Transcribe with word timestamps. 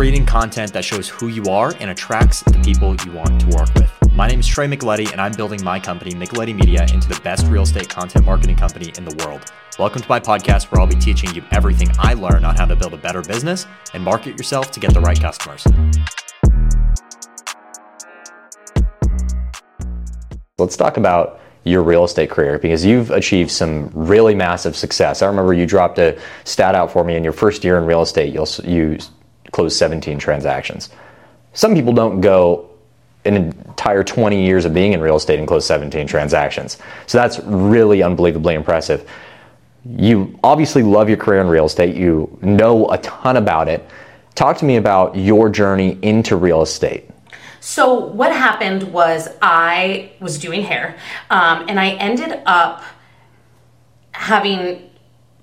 creating 0.00 0.24
content 0.24 0.72
that 0.72 0.82
shows 0.82 1.10
who 1.10 1.28
you 1.28 1.44
are 1.50 1.74
and 1.78 1.90
attracts 1.90 2.40
the 2.44 2.58
people 2.60 2.96
you 3.04 3.12
want 3.12 3.38
to 3.38 3.46
work 3.48 3.68
with. 3.74 3.92
My 4.14 4.26
name 4.26 4.40
is 4.40 4.46
Trey 4.46 4.66
Micheletti, 4.66 5.12
and 5.12 5.20
I'm 5.20 5.32
building 5.32 5.62
my 5.62 5.78
company, 5.78 6.12
Micheletti 6.12 6.54
Media, 6.54 6.86
into 6.90 7.06
the 7.06 7.20
best 7.22 7.46
real 7.48 7.64
estate 7.64 7.90
content 7.90 8.24
marketing 8.24 8.56
company 8.56 8.94
in 8.96 9.04
the 9.04 9.14
world. 9.22 9.52
Welcome 9.78 10.00
to 10.00 10.08
my 10.08 10.18
podcast, 10.18 10.72
where 10.72 10.80
I'll 10.80 10.86
be 10.86 10.94
teaching 10.94 11.34
you 11.34 11.44
everything 11.50 11.88
I 11.98 12.14
learned 12.14 12.46
on 12.46 12.56
how 12.56 12.64
to 12.64 12.74
build 12.74 12.94
a 12.94 12.96
better 12.96 13.20
business 13.20 13.66
and 13.92 14.02
market 14.02 14.38
yourself 14.38 14.70
to 14.70 14.80
get 14.80 14.94
the 14.94 15.02
right 15.02 15.20
customers. 15.20 15.66
Let's 20.56 20.78
talk 20.78 20.96
about 20.96 21.40
your 21.64 21.82
real 21.82 22.04
estate 22.04 22.30
career 22.30 22.58
because 22.58 22.86
you've 22.86 23.10
achieved 23.10 23.50
some 23.50 23.90
really 23.92 24.34
massive 24.34 24.76
success. 24.76 25.20
I 25.20 25.26
remember 25.26 25.52
you 25.52 25.66
dropped 25.66 25.98
a 25.98 26.18
stat 26.44 26.74
out 26.74 26.90
for 26.90 27.04
me 27.04 27.16
in 27.16 27.22
your 27.22 27.34
first 27.34 27.64
year 27.64 27.76
in 27.76 27.84
real 27.84 28.00
estate, 28.00 28.32
you'll, 28.32 28.48
you 28.64 28.96
closed 29.52 29.76
17 29.76 30.18
transactions. 30.18 30.90
Some 31.52 31.74
people 31.74 31.92
don't 31.92 32.20
go 32.20 32.70
an 33.24 33.36
entire 33.36 34.02
20 34.02 34.44
years 34.44 34.64
of 34.64 34.72
being 34.72 34.92
in 34.92 35.00
real 35.00 35.16
estate 35.16 35.38
and 35.38 35.46
close 35.46 35.66
17 35.66 36.06
transactions. 36.06 36.78
So 37.06 37.18
that's 37.18 37.38
really 37.40 38.02
unbelievably 38.02 38.54
impressive. 38.54 39.08
You 39.84 40.38
obviously 40.42 40.82
love 40.82 41.08
your 41.08 41.18
career 41.18 41.40
in 41.40 41.48
real 41.48 41.66
estate, 41.66 41.96
you 41.96 42.38
know 42.42 42.90
a 42.90 42.98
ton 42.98 43.36
about 43.36 43.68
it. 43.68 43.86
Talk 44.34 44.56
to 44.58 44.64
me 44.64 44.76
about 44.76 45.16
your 45.16 45.50
journey 45.50 45.98
into 46.02 46.36
real 46.36 46.62
estate. 46.62 47.10
So 47.60 47.94
what 47.94 48.32
happened 48.32 48.84
was 48.92 49.28
I 49.42 50.12
was 50.18 50.38
doing 50.38 50.62
hair, 50.62 50.98
um, 51.28 51.66
and 51.68 51.78
I 51.78 51.90
ended 51.90 52.42
up 52.46 52.82
having 54.12 54.89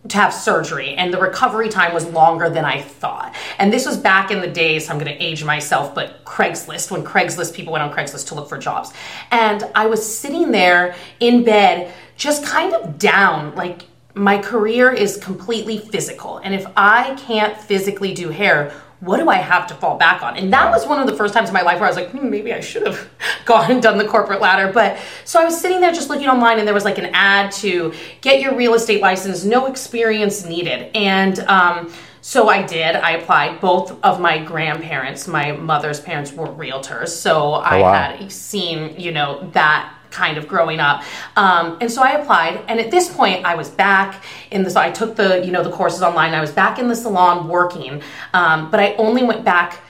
to 0.09 0.17
have 0.17 0.33
surgery 0.33 0.95
and 0.95 1.13
the 1.13 1.19
recovery 1.19 1.69
time 1.69 1.93
was 1.93 2.05
longer 2.05 2.49
than 2.49 2.63
I 2.65 2.81
thought. 2.81 3.35
And 3.57 3.73
this 3.73 3.85
was 3.85 3.97
back 3.97 4.31
in 4.31 4.41
the 4.41 4.47
days, 4.47 4.89
I'm 4.89 4.97
going 4.97 5.13
to 5.13 5.23
age 5.23 5.43
myself, 5.43 5.93
but 5.93 6.23
Craigslist, 6.23 6.91
when 6.91 7.03
Craigslist 7.03 7.53
people 7.53 7.73
went 7.73 7.83
on 7.83 7.91
Craigslist 7.91 8.27
to 8.27 8.35
look 8.35 8.47
for 8.47 8.57
jobs. 8.57 8.93
And 9.31 9.63
I 9.75 9.87
was 9.87 10.05
sitting 10.05 10.51
there 10.51 10.95
in 11.19 11.43
bed 11.43 11.93
just 12.15 12.45
kind 12.45 12.73
of 12.73 12.97
down 12.97 13.53
like 13.55 13.83
my 14.13 14.37
career 14.37 14.91
is 14.91 15.17
completely 15.17 15.77
physical. 15.77 16.39
And 16.39 16.53
if 16.53 16.65
I 16.75 17.15
can't 17.15 17.55
physically 17.55 18.13
do 18.13 18.29
hair, 18.29 18.73
what 18.99 19.17
do 19.17 19.29
I 19.29 19.35
have 19.35 19.67
to 19.67 19.75
fall 19.75 19.97
back 19.97 20.23
on? 20.23 20.37
And 20.37 20.51
that 20.53 20.71
was 20.71 20.87
one 20.87 20.99
of 20.99 21.05
the 21.05 21.15
first 21.15 21.33
times 21.33 21.49
in 21.49 21.53
my 21.53 21.61
life 21.61 21.79
where 21.79 21.85
I 21.85 21.89
was 21.89 21.97
like, 21.97 22.09
hmm, 22.09 22.29
maybe 22.29 22.51
I 22.51 22.59
should 22.59 22.85
have 22.87 23.09
gone 23.45 23.71
and 23.71 23.81
done 23.81 23.97
the 23.97 24.07
corporate 24.07 24.41
ladder. 24.41 24.71
But 24.71 24.97
so 25.23 25.39
I 25.39 25.45
was 25.45 25.59
sitting 25.59 25.81
there 25.81 25.91
just 25.91 26.09
looking 26.09 26.27
online, 26.27 26.57
and 26.57 26.67
there 26.67 26.73
was 26.73 26.85
like 26.85 26.97
an 26.97 27.11
ad 27.13 27.51
to 27.53 27.93
get 28.21 28.41
your 28.41 28.55
real 28.55 28.73
estate 28.73 29.01
license, 29.01 29.43
no 29.43 29.67
experience 29.67 30.45
needed. 30.45 30.89
And 30.95 31.39
um, 31.41 31.93
so 32.21 32.49
I 32.49 32.63
did. 32.63 32.95
I 32.95 33.11
applied. 33.11 33.61
Both 33.61 34.03
of 34.03 34.19
my 34.19 34.43
grandparents, 34.43 35.27
my 35.27 35.51
mother's 35.51 35.99
parents, 35.99 36.33
were 36.33 36.47
realtors. 36.47 37.09
So 37.09 37.53
I 37.53 37.79
oh, 37.79 37.81
wow. 37.83 37.93
had 37.93 38.31
seen, 38.31 38.99
you 38.99 39.11
know, 39.11 39.47
that 39.53 39.93
kind 40.11 40.37
of 40.37 40.47
growing 40.47 40.79
up. 40.79 41.03
Um, 41.35 41.77
and 41.81 41.91
so 41.91 42.01
I 42.01 42.11
applied, 42.11 42.63
and 42.67 42.79
at 42.79 42.91
this 42.91 43.13
point, 43.13 43.45
I 43.45 43.55
was 43.55 43.69
back 43.69 44.23
in 44.51 44.63
the. 44.63 44.69
So 44.69 44.81
I 44.81 44.91
took 44.91 45.15
the 45.15 45.45
you 45.45 45.51
know 45.51 45.63
the 45.63 45.71
courses 45.71 46.01
online. 46.01 46.33
I 46.33 46.41
was 46.41 46.51
back 46.51 46.79
in 46.79 46.87
the 46.87 46.95
salon 46.95 47.47
working, 47.47 48.01
um, 48.33 48.71
but 48.71 48.79
I 48.79 48.93
only 48.95 49.23
went 49.23 49.43
back 49.43 49.81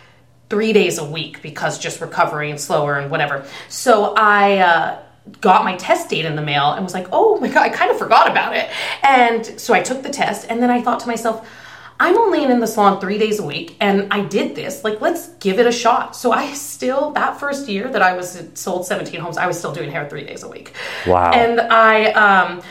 three 0.50 0.72
days 0.74 0.98
a 0.98 1.06
week 1.06 1.42
because 1.42 1.78
just 1.78 2.00
recovery 2.00 2.50
and 2.50 2.60
slower 2.60 2.98
and 3.00 3.12
whatever. 3.12 3.46
So 3.70 4.14
I. 4.16 4.60
Uh, 4.60 5.00
got 5.42 5.66
my 5.66 5.76
test 5.76 6.10
date 6.10 6.24
in 6.24 6.38
the 6.38 6.42
mail 6.42 6.72
and 6.72 6.84
was 6.86 6.94
like, 6.94 7.08
oh 7.12 7.38
my 7.42 7.50
God, 7.50 7.58
I 7.58 7.70
kind 7.70 7.92
of 7.92 7.98
forgot 7.98 8.32
about 8.32 8.56
it. 8.56 8.70
And 9.04 9.46
so 9.60 9.74
I 9.74 9.82
took 9.82 10.02
the 10.02 10.10
test 10.10 10.48
and 10.50 10.64
then 10.64 10.70
I 10.70 10.82
thought 10.82 11.02
to 11.02 11.08
myself, 11.08 11.46
I'm 12.00 12.18
only 12.18 12.44
in 12.44 12.60
the 12.60 12.68
salon 12.68 13.00
three 13.00 13.18
days 13.18 13.40
a 13.40 13.44
week 13.44 13.76
and 13.80 14.12
I 14.14 14.22
did 14.22 14.56
this. 14.56 14.84
Like, 14.84 15.02
let's 15.02 15.30
give 15.40 15.60
it 15.60 15.66
a 15.66 15.72
shot. 15.72 16.16
So 16.16 16.32
I 16.32 16.54
still, 16.54 17.12
that 17.12 17.40
first 17.40 17.68
year 17.68 17.90
that 17.90 18.02
I 18.02 18.14
was 18.14 18.44
sold 18.54 18.86
17 18.86 19.20
homes, 19.20 19.38
I 19.38 19.48
was 19.48 19.58
still 19.58 19.74
doing 19.74 19.90
hair 19.92 20.08
three 20.08 20.24
days 20.24 20.44
a 20.44 20.48
week. 20.48 20.74
Wow. 21.08 21.32
And 21.32 21.60
I, 21.60 22.12
um, 22.12 22.62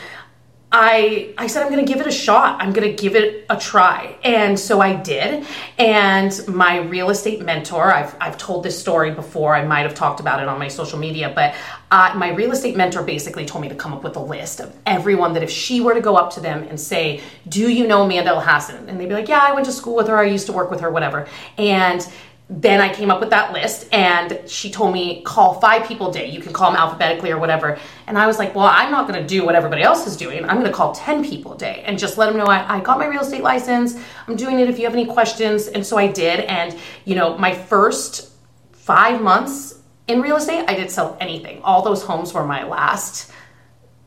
I 0.69 1.33
I 1.37 1.47
said 1.47 1.63
I'm 1.63 1.71
going 1.71 1.85
to 1.85 1.91
give 1.91 2.01
it 2.01 2.07
a 2.07 2.11
shot. 2.11 2.61
I'm 2.61 2.73
going 2.73 2.93
to 2.93 3.01
give 3.01 3.15
it 3.15 3.45
a 3.49 3.55
try. 3.55 4.17
And 4.23 4.59
so 4.59 4.81
I 4.81 4.95
did. 4.95 5.45
And 5.77 6.45
my 6.47 6.79
real 6.79 7.09
estate 7.09 7.41
mentor, 7.41 7.93
I've 7.93 8.15
I've 8.19 8.37
told 8.37 8.63
this 8.63 8.77
story 8.77 9.11
before. 9.11 9.55
I 9.55 9.63
might 9.63 9.83
have 9.83 9.95
talked 9.95 10.19
about 10.19 10.41
it 10.41 10.49
on 10.49 10.59
my 10.59 10.67
social 10.67 10.99
media, 10.99 11.31
but 11.33 11.55
uh, 11.89 12.13
my 12.17 12.31
real 12.31 12.51
estate 12.51 12.75
mentor 12.75 13.01
basically 13.01 13.45
told 13.45 13.61
me 13.61 13.69
to 13.69 13.75
come 13.75 13.93
up 13.93 14.03
with 14.03 14.17
a 14.17 14.21
list 14.21 14.59
of 14.59 14.75
everyone 14.85 15.33
that 15.33 15.43
if 15.43 15.49
she 15.49 15.79
were 15.79 15.93
to 15.93 16.01
go 16.01 16.17
up 16.17 16.33
to 16.33 16.41
them 16.41 16.63
and 16.63 16.77
say, 16.77 17.21
"Do 17.47 17.71
you 17.71 17.87
know 17.87 18.03
Amanda 18.03 18.31
Elhassan?" 18.31 18.89
and 18.89 18.99
they'd 18.99 19.07
be 19.07 19.15
like, 19.15 19.29
"Yeah, 19.29 19.39
I 19.41 19.53
went 19.53 19.65
to 19.67 19.71
school 19.71 19.95
with 19.95 20.09
her. 20.09 20.17
I 20.17 20.25
used 20.25 20.47
to 20.47 20.53
work 20.53 20.69
with 20.69 20.81
her, 20.81 20.91
whatever." 20.91 21.29
And 21.57 22.05
then 22.49 22.79
I 22.79 22.93
came 22.93 23.11
up 23.11 23.19
with 23.19 23.29
that 23.31 23.51
list 23.51 23.89
and 23.91 24.39
she 24.47 24.71
told 24.71 24.93
me 24.93 25.21
call 25.23 25.59
five 25.59 25.85
people 25.85 26.09
a 26.09 26.13
day. 26.13 26.29
You 26.29 26.39
can 26.39 26.53
call 26.53 26.71
them 26.71 26.79
alphabetically 26.79 27.29
or 27.31 27.39
whatever. 27.39 27.77
And 28.07 28.17
I 28.17 28.25
was 28.25 28.39
like, 28.39 28.55
well, 28.55 28.67
I'm 28.71 28.89
not 28.89 29.05
going 29.05 29.21
to 29.21 29.27
do 29.27 29.45
what 29.45 29.53
everybody 29.53 29.81
else 29.81 30.07
is 30.07 30.15
doing. 30.15 30.45
I'm 30.45 30.55
going 30.55 30.67
to 30.67 30.71
call 30.71 30.93
10 30.93 31.25
people 31.25 31.53
a 31.53 31.57
day 31.57 31.83
and 31.85 31.99
just 31.99 32.17
let 32.17 32.27
them 32.27 32.37
know 32.37 32.45
I, 32.45 32.77
I, 32.77 32.79
got 32.79 32.99
my 32.99 33.05
real 33.05 33.21
estate 33.21 33.43
license. 33.43 33.99
I'm 34.27 34.37
doing 34.37 34.59
it 34.59 34.69
if 34.69 34.79
you 34.79 34.85
have 34.85 34.93
any 34.93 35.05
questions. 35.05 35.67
And 35.67 35.85
so 35.85 35.97
I 35.97 36.07
did. 36.07 36.41
And, 36.41 36.77
you 37.03 37.15
know, 37.15 37.37
my 37.37 37.53
first 37.53 38.31
five 38.71 39.21
months 39.21 39.81
in 40.07 40.21
real 40.21 40.37
estate, 40.37 40.63
I 40.69 40.73
didn't 40.73 40.91
sell 40.91 41.17
anything. 41.19 41.61
All 41.63 41.81
those 41.81 42.01
homes 42.01 42.33
were 42.33 42.45
my 42.45 42.63
last 42.63 43.29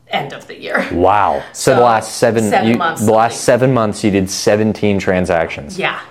end 0.07 0.33
of 0.33 0.47
the 0.47 0.59
year. 0.59 0.87
Wow. 0.91 1.43
So, 1.53 1.73
so 1.73 1.75
the 1.75 1.81
last 1.81 2.17
seven, 2.17 2.49
seven 2.49 2.69
you, 2.69 2.75
months. 2.75 3.05
The 3.05 3.11
last 3.11 3.41
seven 3.41 3.71
months, 3.71 4.03
you 4.03 4.09
did 4.09 4.31
17 4.31 4.97
transactions. 4.97 5.77
Yeah. 5.77 6.01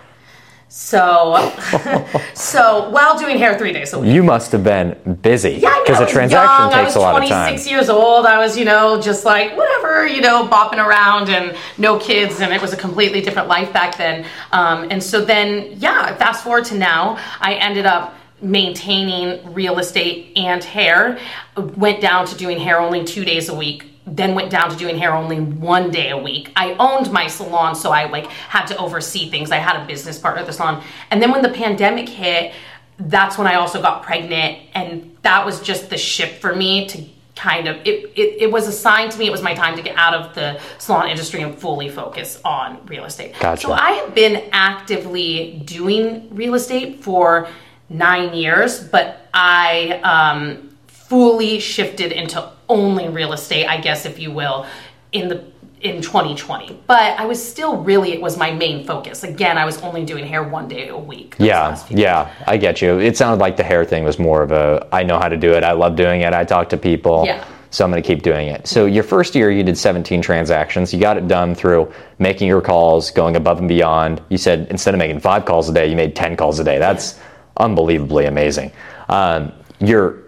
So, 0.72 1.52
so 2.34 2.90
while 2.90 3.18
doing 3.18 3.38
hair 3.38 3.58
three 3.58 3.72
days 3.72 3.92
a 3.92 3.98
week, 3.98 4.12
you 4.12 4.22
must 4.22 4.52
have 4.52 4.62
been 4.62 5.18
busy. 5.20 5.54
Yeah, 5.54 5.82
because 5.84 5.98
a 5.98 6.06
transaction 6.06 6.70
young. 6.70 6.84
takes 6.84 6.94
a 6.94 7.00
lot 7.00 7.20
of 7.20 7.28
time. 7.28 7.48
I 7.48 7.52
was 7.52 7.64
26 7.64 7.70
years 7.70 7.88
old. 7.88 8.24
I 8.24 8.38
was, 8.38 8.56
you 8.56 8.64
know, 8.64 9.00
just 9.00 9.24
like 9.24 9.56
whatever, 9.56 10.06
you 10.06 10.20
know, 10.20 10.46
bopping 10.46 10.78
around 10.78 11.28
and 11.28 11.56
no 11.76 11.98
kids, 11.98 12.38
and 12.40 12.52
it 12.52 12.62
was 12.62 12.72
a 12.72 12.76
completely 12.76 13.20
different 13.20 13.48
life 13.48 13.72
back 13.72 13.98
then. 13.98 14.24
Um, 14.52 14.86
and 14.92 15.02
so 15.02 15.24
then, 15.24 15.74
yeah, 15.74 16.14
fast 16.14 16.44
forward 16.44 16.66
to 16.66 16.76
now, 16.76 17.18
I 17.40 17.54
ended 17.54 17.84
up 17.84 18.14
maintaining 18.40 19.52
real 19.52 19.80
estate 19.80 20.38
and 20.38 20.62
hair. 20.62 21.18
Went 21.56 22.00
down 22.00 22.26
to 22.26 22.36
doing 22.36 22.60
hair 22.60 22.78
only 22.78 23.04
two 23.04 23.24
days 23.24 23.48
a 23.48 23.54
week 23.56 23.90
then 24.10 24.34
went 24.34 24.50
down 24.50 24.70
to 24.70 24.76
doing 24.76 24.98
hair 24.98 25.14
only 25.14 25.40
one 25.40 25.90
day 25.90 26.10
a 26.10 26.18
week. 26.18 26.52
I 26.56 26.74
owned 26.78 27.12
my 27.12 27.26
salon, 27.26 27.74
so 27.74 27.90
I 27.90 28.08
like 28.10 28.26
had 28.26 28.66
to 28.66 28.76
oversee 28.76 29.30
things. 29.30 29.50
I 29.50 29.56
had 29.58 29.80
a 29.82 29.86
business 29.86 30.18
partner 30.18 30.40
at 30.40 30.46
the 30.46 30.52
salon. 30.52 30.82
And 31.10 31.22
then 31.22 31.30
when 31.30 31.42
the 31.42 31.50
pandemic 31.50 32.08
hit, 32.08 32.52
that's 32.98 33.38
when 33.38 33.46
I 33.46 33.54
also 33.54 33.80
got 33.80 34.02
pregnant. 34.02 34.58
And 34.74 35.16
that 35.22 35.46
was 35.46 35.60
just 35.60 35.90
the 35.90 35.96
shift 35.96 36.40
for 36.40 36.54
me 36.54 36.86
to 36.88 37.04
kind 37.36 37.68
of 37.68 37.76
it, 37.86 38.12
it, 38.16 38.42
it 38.42 38.52
was 38.52 38.68
a 38.68 38.72
sign 38.72 39.08
to 39.08 39.18
me 39.18 39.26
it 39.26 39.30
was 39.30 39.40
my 39.40 39.54
time 39.54 39.74
to 39.74 39.82
get 39.82 39.96
out 39.96 40.12
of 40.12 40.34
the 40.34 40.60
salon 40.76 41.08
industry 41.08 41.40
and 41.40 41.56
fully 41.56 41.88
focus 41.88 42.38
on 42.44 42.84
real 42.86 43.06
estate. 43.06 43.34
Gotcha. 43.40 43.68
So 43.68 43.72
I 43.72 43.92
have 43.92 44.14
been 44.14 44.50
actively 44.52 45.62
doing 45.64 46.28
real 46.34 46.54
estate 46.54 47.02
for 47.02 47.48
nine 47.88 48.34
years, 48.34 48.82
but 48.82 49.28
I 49.32 50.00
um, 50.02 50.76
fully 50.86 51.60
shifted 51.60 52.12
into 52.12 52.52
only 52.70 53.08
real 53.08 53.32
estate, 53.32 53.66
I 53.66 53.80
guess, 53.80 54.06
if 54.06 54.18
you 54.18 54.30
will, 54.30 54.66
in 55.12 55.28
the 55.28 55.44
in 55.80 56.02
2020 56.02 56.78
but 56.86 57.18
i 57.18 57.24
was 57.24 57.42
still 57.42 57.78
really 57.78 58.12
it 58.12 58.20
was 58.20 58.36
my 58.36 58.50
main 58.50 58.84
focus 58.84 59.24
again 59.24 59.56
i 59.56 59.64
was 59.64 59.80
only 59.80 60.04
doing 60.04 60.26
hair 60.26 60.42
one 60.42 60.68
day 60.68 60.88
a 60.88 60.98
week 60.98 61.34
yeah 61.38 61.82
yeah 61.88 62.30
i 62.46 62.58
get 62.58 62.82
you 62.82 62.98
it 62.98 63.16
sounded 63.16 63.40
like 63.40 63.56
the 63.56 63.62
hair 63.62 63.82
thing 63.82 64.04
was 64.04 64.18
more 64.18 64.42
of 64.42 64.52
a 64.52 64.86
i 64.92 65.02
know 65.02 65.18
how 65.18 65.26
to 65.26 65.38
do 65.38 65.52
it 65.52 65.64
i 65.64 65.72
love 65.72 65.96
doing 65.96 66.20
it 66.20 66.34
i 66.34 66.44
talk 66.44 66.68
to 66.68 66.76
people 66.76 67.24
yeah 67.24 67.42
so 67.70 67.84
I'm 67.84 67.90
going 67.90 68.02
to 68.02 68.06
keep 68.06 68.22
doing 68.22 68.48
it. 68.48 68.66
So 68.66 68.86
your 68.86 69.04
first 69.04 69.34
year, 69.34 69.50
you 69.50 69.62
did 69.62 69.78
17 69.78 70.20
transactions. 70.20 70.92
You 70.92 71.00
got 71.00 71.16
it 71.16 71.28
done 71.28 71.54
through 71.54 71.92
making 72.18 72.48
your 72.48 72.60
calls, 72.60 73.12
going 73.12 73.36
above 73.36 73.60
and 73.60 73.68
beyond. 73.68 74.20
You 74.28 74.38
said 74.38 74.66
instead 74.70 74.92
of 74.92 74.98
making 74.98 75.20
five 75.20 75.44
calls 75.44 75.68
a 75.68 75.72
day, 75.72 75.86
you 75.88 75.94
made 75.94 76.16
10 76.16 76.36
calls 76.36 76.58
a 76.58 76.64
day. 76.64 76.78
That's 76.78 77.20
unbelievably 77.58 78.26
amazing. 78.26 78.72
Um, 79.08 79.52
your 79.78 80.24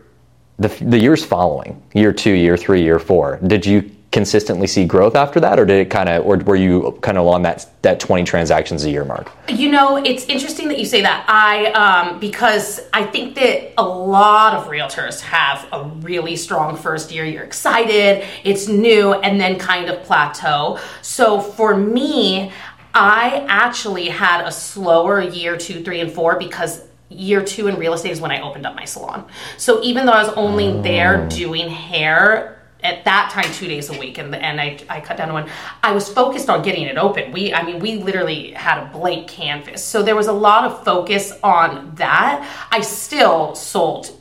the, 0.63 0.85
the 0.85 0.99
years 0.99 1.25
following, 1.25 1.83
year 1.95 2.13
two, 2.13 2.33
year 2.33 2.57
three, 2.57 2.83
year 2.83 2.99
four, 2.99 3.39
did 3.47 3.67
you 3.67 3.91
consistently 4.13 4.67
see 4.67 4.85
growth 4.85 5.17
after 5.17 5.41
that 5.41 5.59
or 5.59 5.65
did 5.65 5.81
it 5.87 5.91
kind 5.91 6.07
of 6.07 6.25
or 6.27 6.37
were 6.37 6.55
you 6.55 6.97
kind 7.01 7.17
of 7.17 7.25
along 7.25 7.43
that 7.43 7.67
that 7.81 7.99
20 7.99 8.25
transactions 8.25 8.85
a 8.85 8.91
year 8.91 9.07
mark? 9.07 9.33
You 9.49 9.71
know 9.71 9.97
it's 9.97 10.27
interesting 10.27 10.69
that 10.69 10.79
you 10.79 10.85
say 10.85 11.01
that. 11.01 11.25
I 11.29 11.73
um, 11.73 12.21
because 12.21 12.81
i 12.93 13.05
think 13.05 13.35
that 13.37 13.73
a 13.79 13.83
lot 13.83 14.55
of 14.55 14.67
realtors 14.67 15.21
have 15.21 15.67
a 15.73 15.85
really 16.01 16.37
strong 16.37 16.77
first 16.77 17.11
year 17.11 17.25
you're 17.25 17.43
excited 17.43 18.25
it's 18.45 18.69
new 18.69 19.15
and 19.15 19.41
then 19.41 19.59
kind 19.59 19.89
of 19.89 20.03
plateau. 20.05 20.79
So 21.01 21.41
for 21.41 21.75
me 21.75 22.53
i 22.95 23.47
actually 23.49 24.11
had 24.11 24.47
a 24.47 24.53
slower 24.53 25.23
year 25.23 25.57
two 25.57 25.83
three 25.83 26.01
and 26.01 26.13
four 26.13 26.39
because 26.39 26.87
year 27.13 27.45
two 27.45 27.69
in 27.69 27.77
real 27.77 27.95
estate 27.95 28.13
is 28.13 28.21
when 28.21 28.31
I 28.31 28.41
opened 28.41 28.67
up 28.67 28.75
my 28.75 28.85
salon. 28.85 29.27
So 29.57 29.83
even 29.83 30.07
though 30.07 30.13
I 30.13 30.23
was 30.23 30.33
only 30.35 30.81
there 30.83 31.23
oh. 31.23 31.29
doing 31.29 31.69
hair, 31.69 32.59
at 32.83 33.05
that 33.05 33.31
time 33.31 33.45
two 33.53 33.69
days 33.69 33.91
a 33.91 33.99
week 33.99 34.19
and 34.19 34.35
and 34.35 34.61
I, 34.61 34.77
I 34.89 35.01
cut 35.01 35.17
down 35.17 35.29
to 35.29 35.35
one 35.35 35.49
i 35.85 35.93
was 35.93 36.09
focused 36.09 36.49
on 36.49 36.63
getting 36.63 36.83
it 36.83 36.99
open 36.99 37.31
we 37.31 37.55
i 37.55 37.63
mean 37.63 37.79
we 37.79 37.99
literally 37.99 38.51
had 38.51 38.83
a 38.83 38.87
blank 38.87 39.29
canvas 39.29 39.85
so 39.85 40.03
there 40.03 40.17
was 40.17 40.27
a 40.27 40.33
lot 40.33 40.65
of 40.65 40.85
focus 40.85 41.33
on 41.45 41.95
that 41.95 42.45
i 42.73 42.81
still 42.81 43.55
sold 43.55 44.19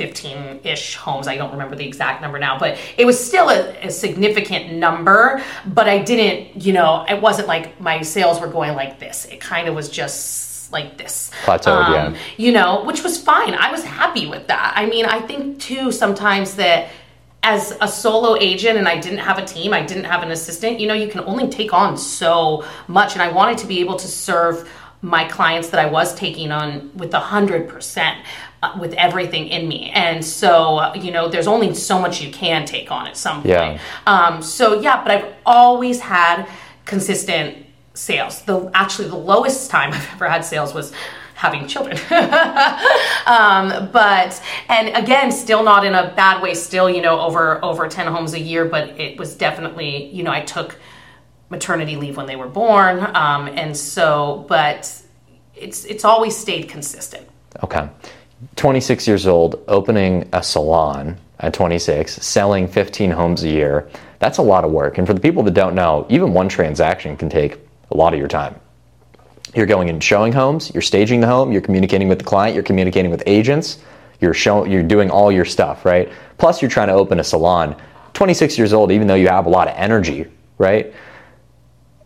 15 0.00 0.60
ish 0.64 0.94
homes. 0.94 1.28
I 1.28 1.36
don't 1.36 1.52
remember 1.52 1.76
the 1.76 1.86
exact 1.86 2.22
number 2.22 2.38
now, 2.38 2.58
but 2.58 2.78
it 2.96 3.04
was 3.04 3.22
still 3.22 3.50
a, 3.50 3.76
a, 3.82 3.90
significant 3.90 4.72
number. 4.72 5.42
But 5.66 5.90
I 5.90 5.98
didn't, 5.98 6.64
you 6.64 6.72
know, 6.72 7.04
it 7.06 7.20
wasn't 7.20 7.48
like 7.48 7.78
my 7.82 8.00
sales 8.00 8.40
were 8.40 8.46
going 8.46 8.74
like 8.74 8.98
this. 8.98 9.26
It 9.26 9.40
kind 9.42 9.68
of 9.68 9.74
was 9.74 9.90
just 9.90 10.49
like 10.72 10.98
this. 10.98 11.30
Plateaued, 11.44 11.84
um, 11.84 11.92
yeah. 11.92 12.20
You 12.36 12.52
know, 12.52 12.84
which 12.84 13.02
was 13.02 13.18
fine. 13.18 13.54
I 13.54 13.70
was 13.70 13.84
happy 13.84 14.26
with 14.26 14.46
that. 14.48 14.72
I 14.76 14.86
mean, 14.86 15.04
I 15.06 15.20
think 15.20 15.60
too 15.60 15.92
sometimes 15.92 16.56
that 16.56 16.90
as 17.42 17.76
a 17.80 17.88
solo 17.88 18.36
agent 18.36 18.78
and 18.78 18.86
I 18.86 18.98
didn't 19.00 19.20
have 19.20 19.38
a 19.38 19.44
team, 19.44 19.72
I 19.72 19.82
didn't 19.82 20.04
have 20.04 20.22
an 20.22 20.30
assistant, 20.30 20.78
you 20.78 20.86
know, 20.86 20.94
you 20.94 21.08
can 21.08 21.20
only 21.20 21.48
take 21.48 21.72
on 21.72 21.96
so 21.96 22.64
much. 22.86 23.14
And 23.14 23.22
I 23.22 23.32
wanted 23.32 23.58
to 23.58 23.66
be 23.66 23.80
able 23.80 23.96
to 23.96 24.08
serve 24.08 24.68
my 25.02 25.24
clients 25.24 25.70
that 25.70 25.80
I 25.80 25.86
was 25.86 26.14
taking 26.14 26.52
on 26.52 26.90
with 26.96 27.14
a 27.14 27.20
hundred 27.20 27.68
percent. 27.68 28.18
Uh, 28.62 28.76
with 28.78 28.92
everything 28.92 29.48
in 29.48 29.66
me. 29.66 29.90
And 29.94 30.22
so, 30.22 30.92
you 30.92 31.10
know, 31.10 31.30
there's 31.30 31.46
only 31.46 31.74
so 31.74 31.98
much 31.98 32.20
you 32.20 32.30
can 32.30 32.66
take 32.66 32.90
on 32.90 33.06
at 33.06 33.16
some 33.16 33.36
point. 33.36 33.46
Yeah. 33.46 33.78
Um, 34.06 34.42
so 34.42 34.78
yeah, 34.78 35.02
but 35.02 35.10
I've 35.10 35.34
always 35.46 35.98
had 35.98 36.46
consistent 36.84 37.56
sales. 37.94 38.42
The 38.42 38.70
actually 38.74 39.08
the 39.08 39.16
lowest 39.16 39.70
time 39.70 39.92
I've 39.94 40.08
ever 40.14 40.28
had 40.28 40.44
sales 40.44 40.74
was 40.74 40.92
having 41.34 41.66
children. 41.66 41.96
um, 43.26 43.90
but 43.92 44.42
and 44.68 44.96
again, 44.96 45.32
still 45.32 45.62
not 45.62 45.84
in 45.84 45.94
a 45.94 46.12
bad 46.14 46.42
way. 46.42 46.54
Still, 46.54 46.90
you 46.90 47.02
know, 47.02 47.20
over 47.20 47.64
over 47.64 47.88
ten 47.88 48.06
homes 48.06 48.34
a 48.34 48.40
year. 48.40 48.64
But 48.64 49.00
it 49.00 49.18
was 49.18 49.34
definitely, 49.34 50.06
you 50.06 50.22
know, 50.22 50.32
I 50.32 50.42
took 50.42 50.76
maternity 51.48 51.96
leave 51.96 52.16
when 52.16 52.26
they 52.26 52.36
were 52.36 52.48
born, 52.48 53.00
um, 53.16 53.48
and 53.48 53.76
so, 53.76 54.44
but 54.48 55.02
it's 55.54 55.84
it's 55.84 56.04
always 56.04 56.36
stayed 56.36 56.68
consistent. 56.68 57.26
Okay. 57.62 57.88
26 58.56 59.06
years 59.06 59.26
old, 59.26 59.62
opening 59.68 60.26
a 60.32 60.42
salon 60.42 61.18
at 61.40 61.52
26, 61.52 62.24
selling 62.24 62.66
15 62.66 63.10
homes 63.10 63.42
a 63.42 63.48
year, 63.48 63.90
that's 64.18 64.38
a 64.38 64.42
lot 64.42 64.64
of 64.64 64.70
work. 64.70 64.98
And 64.98 65.06
for 65.06 65.12
the 65.12 65.20
people 65.20 65.42
that 65.42 65.54
don't 65.54 65.74
know, 65.74 66.06
even 66.08 66.32
one 66.32 66.48
transaction 66.48 67.16
can 67.16 67.28
take 67.28 67.58
a 67.90 67.96
lot 67.96 68.12
of 68.12 68.18
your 68.18 68.28
time. 68.28 68.58
You're 69.54 69.66
going 69.66 69.90
and 69.90 70.02
showing 70.02 70.32
homes, 70.32 70.72
you're 70.72 70.82
staging 70.82 71.20
the 71.20 71.26
home, 71.26 71.50
you're 71.50 71.60
communicating 71.60 72.08
with 72.08 72.18
the 72.18 72.24
client, 72.24 72.54
you're 72.54 72.62
communicating 72.64 73.10
with 73.10 73.22
agents, 73.26 73.78
you're 74.20 74.34
showing, 74.34 74.70
you're 74.70 74.82
doing 74.82 75.10
all 75.10 75.32
your 75.32 75.44
stuff, 75.44 75.84
right? 75.84 76.10
Plus, 76.38 76.62
you're 76.62 76.70
trying 76.70 76.88
to 76.88 76.94
open 76.94 77.20
a 77.20 77.24
salon. 77.24 77.74
26 78.14 78.58
years 78.58 78.72
old, 78.72 78.92
even 78.92 79.06
though 79.06 79.14
you 79.14 79.28
have 79.28 79.46
a 79.46 79.48
lot 79.48 79.66
of 79.66 79.74
energy, 79.76 80.26
right? 80.58 80.92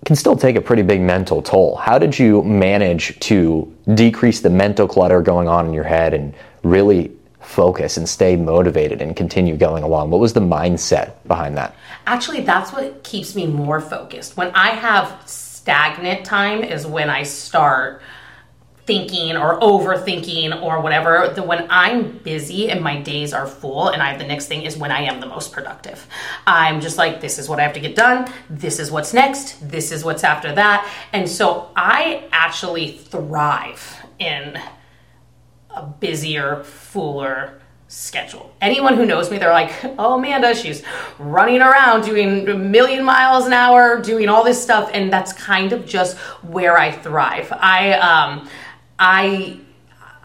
can 0.05 0.17
still 0.17 0.37
take 0.37 0.57
a 0.57 0.61
pretty 0.61 0.83
big 0.83 1.01
mental 1.01 1.43
toll. 1.43 1.77
How 1.77 1.99
did 1.99 2.19
you 2.19 2.43
manage 2.43 3.19
to 3.21 3.73
decrease 3.95 4.41
the 4.41 4.51
mental 4.51 4.87
clutter 4.87 5.23
going 5.23 5.49
on 5.49 5.67
in 5.67 5.73
your 5.73 5.85
head 5.85 6.13
and 6.15 6.35
really 6.63 7.11
focus 7.41 7.97
and 7.97 8.09
stay 8.09 8.37
motivated 8.37 9.01
and 9.01 9.17
continue 9.17 9.57
going 9.57 9.83
along? 9.83 10.11
What 10.11 10.21
was 10.21 10.33
the 10.33 10.41
mindset 10.41 11.15
behind 11.27 11.57
that? 11.57 11.75
Actually, 12.07 12.43
that's 12.43 12.73
what 12.73 13.03
keeps 13.03 13.35
me 13.35 13.47
more 13.47 13.81
focused. 13.81 14.37
When 14.37 14.51
I 14.55 14.71
have 14.71 15.27
stagnant 15.65 16.27
time 16.27 16.63
is 16.63 16.87
when 16.87 17.09
I 17.09 17.23
start 17.23 18.03
thinking 18.85 19.35
or 19.35 19.59
overthinking 19.61 20.63
or 20.63 20.83
whatever. 20.83 21.33
The 21.35 21.43
when 21.43 21.67
i'm 21.71 22.19
busy 22.19 22.71
and 22.71 22.83
my 22.83 23.01
days 23.01 23.33
are 23.33 23.47
full 23.47 23.89
and 23.89 24.03
i 24.03 24.15
the 24.15 24.27
next 24.27 24.47
thing 24.47 24.61
is 24.61 24.77
when 24.77 24.93
i 24.93 25.01
am 25.01 25.21
the 25.21 25.27
most 25.27 25.53
productive. 25.53 26.07
I'm 26.47 26.83
just 26.83 26.99
like 26.99 27.23
this 27.23 27.39
is 27.39 27.49
what 27.49 27.59
i 27.61 27.63
have 27.63 27.73
to 27.73 27.81
get 27.81 27.97
done. 27.97 28.31
This 28.51 28.79
is 28.79 28.91
what's 28.91 29.15
next. 29.15 29.67
This 29.67 29.91
is 29.91 30.05
what's 30.05 30.23
after 30.23 30.55
that. 30.55 30.87
And 31.15 31.27
so 31.27 31.71
i 31.75 32.29
actually 32.31 32.93
thrive 32.99 34.05
in 34.19 34.61
a 35.71 35.87
busier 35.87 36.63
fuller 36.63 37.63
schedule. 37.95 38.55
Anyone 38.61 38.97
who 38.97 39.07
knows 39.07 39.31
me, 39.31 39.39
they're 39.39 39.53
like, 39.53 39.73
oh, 39.99 40.15
Amanda, 40.15 40.55
she's 40.55 40.83
running 41.19 41.63
around 41.63 42.03
doing 42.05 42.49
a 42.49 42.55
million 42.55 43.05
miles 43.05 43.47
an 43.47 43.53
hour, 43.53 44.01
doing 44.01 44.29
all 44.29 44.45
this 44.45 44.61
stuff. 44.61 44.91
And 44.93 45.13
that's 45.13 45.33
kind 45.33 45.73
of 45.73 45.87
just 45.87 46.17
where 46.43 46.77
I 46.77 46.91
thrive. 46.91 47.53
I, 47.53 47.93
um, 47.95 48.49
I 48.99 49.61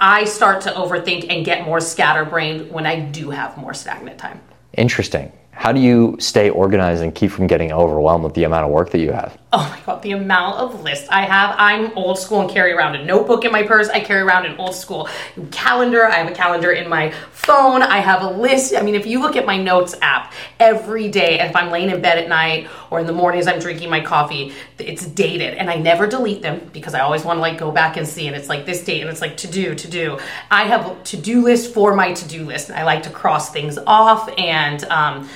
I 0.02 0.24
start 0.24 0.62
to 0.62 0.70
overthink 0.70 1.26
and 1.30 1.44
get 1.44 1.66
more 1.66 1.82
scatterbrained 1.82 2.72
when 2.72 2.86
I 2.86 3.02
do 3.02 3.32
have 3.32 3.58
more 3.58 3.74
stagnant 3.74 4.18
time. 4.18 4.40
Interesting. 4.74 5.32
How 5.52 5.74
do 5.74 5.82
you 5.82 6.16
stay 6.20 6.50
organized 6.50 7.04
and 7.04 7.14
keep 7.14 7.32
from 7.32 7.46
getting 7.46 7.74
overwhelmed 7.74 8.24
with 8.24 8.34
the 8.34 8.46
amount 8.46 8.66
of 8.66 8.72
work 8.72 8.92
that 8.92 9.00
you 9.00 9.12
have? 9.12 9.38
Oh 9.52 9.68
my 9.70 9.86
god, 9.86 10.02
the 10.04 10.12
amount 10.12 10.58
of 10.60 10.84
lists 10.84 11.08
I 11.10 11.24
have. 11.24 11.54
I'm 11.58 11.92
old 11.98 12.18
school 12.18 12.42
and 12.42 12.50
carry 12.50 12.72
around 12.72 12.96
a 12.96 13.04
notebook 13.04 13.44
in 13.44 13.52
my 13.52 13.64
purse. 13.64 13.90
I 13.90 14.00
carry 14.00 14.22
around 14.22 14.46
an 14.46 14.58
old 14.58 14.74
school 14.74 15.10
calendar. 15.52 16.06
I 16.06 16.16
have 16.16 16.32
a 16.32 16.36
calendar 16.36 16.72
in 16.72 16.88
my 16.88 17.12
phone. 17.32 17.82
I 17.82 17.98
have 17.98 18.22
a 18.22 18.30
list. 18.30 18.74
I 18.76 18.82
mean, 18.82 18.96
if 18.96 19.06
you 19.06 19.20
look 19.20 19.36
at 19.36 19.46
my 19.46 19.58
notes 19.58 19.96
app 20.02 20.34
every 20.60 21.10
day, 21.10 21.40
if 21.40 21.56
I'm 21.56 21.72
laying 21.72 21.90
in 21.90 22.02
bed 22.02 22.20
at 22.20 22.30
night 22.30 22.68
or 22.92 23.00
in 23.00 23.06
the 23.06 23.14
mornings 23.14 23.48
I'm 23.48 23.60
drinking 23.60 23.90
my 23.90 24.02
coffee, 24.02 24.54
it's 24.78 25.06
dated 25.06 25.56
and 25.56 25.70
I 25.70 25.76
never 25.76 26.08
delete 26.08 26.42
them 26.42 26.70
because 26.74 26.94
I 26.94 27.02
always 27.02 27.24
want 27.24 27.38
to 27.38 27.42
like 27.42 27.58
go 27.58 27.72
back 27.72 27.98
and 27.98 28.08
see 28.08 28.28
and 28.28 28.36
it's 28.36 28.50
like 28.50 28.66
this 28.66 28.84
date 28.84 29.02
and 29.02 29.10
it's 29.10 29.22
like 29.22 29.38
to 29.38 29.48
do, 29.48 29.76
to 29.76 29.90
do. 29.90 30.20
I 30.52 30.64
have 30.64 31.04
to-do 31.04 31.44
list 31.44 31.74
for 31.74 31.96
my 31.96 32.14
to-do 32.14 32.46
list. 32.46 32.72
I 32.72 32.84
like 32.84 33.04
to 33.04 33.10
cross 33.10 33.52
things 33.52 33.78
off 33.88 34.30
and 34.38 34.84
um, 34.86 35.30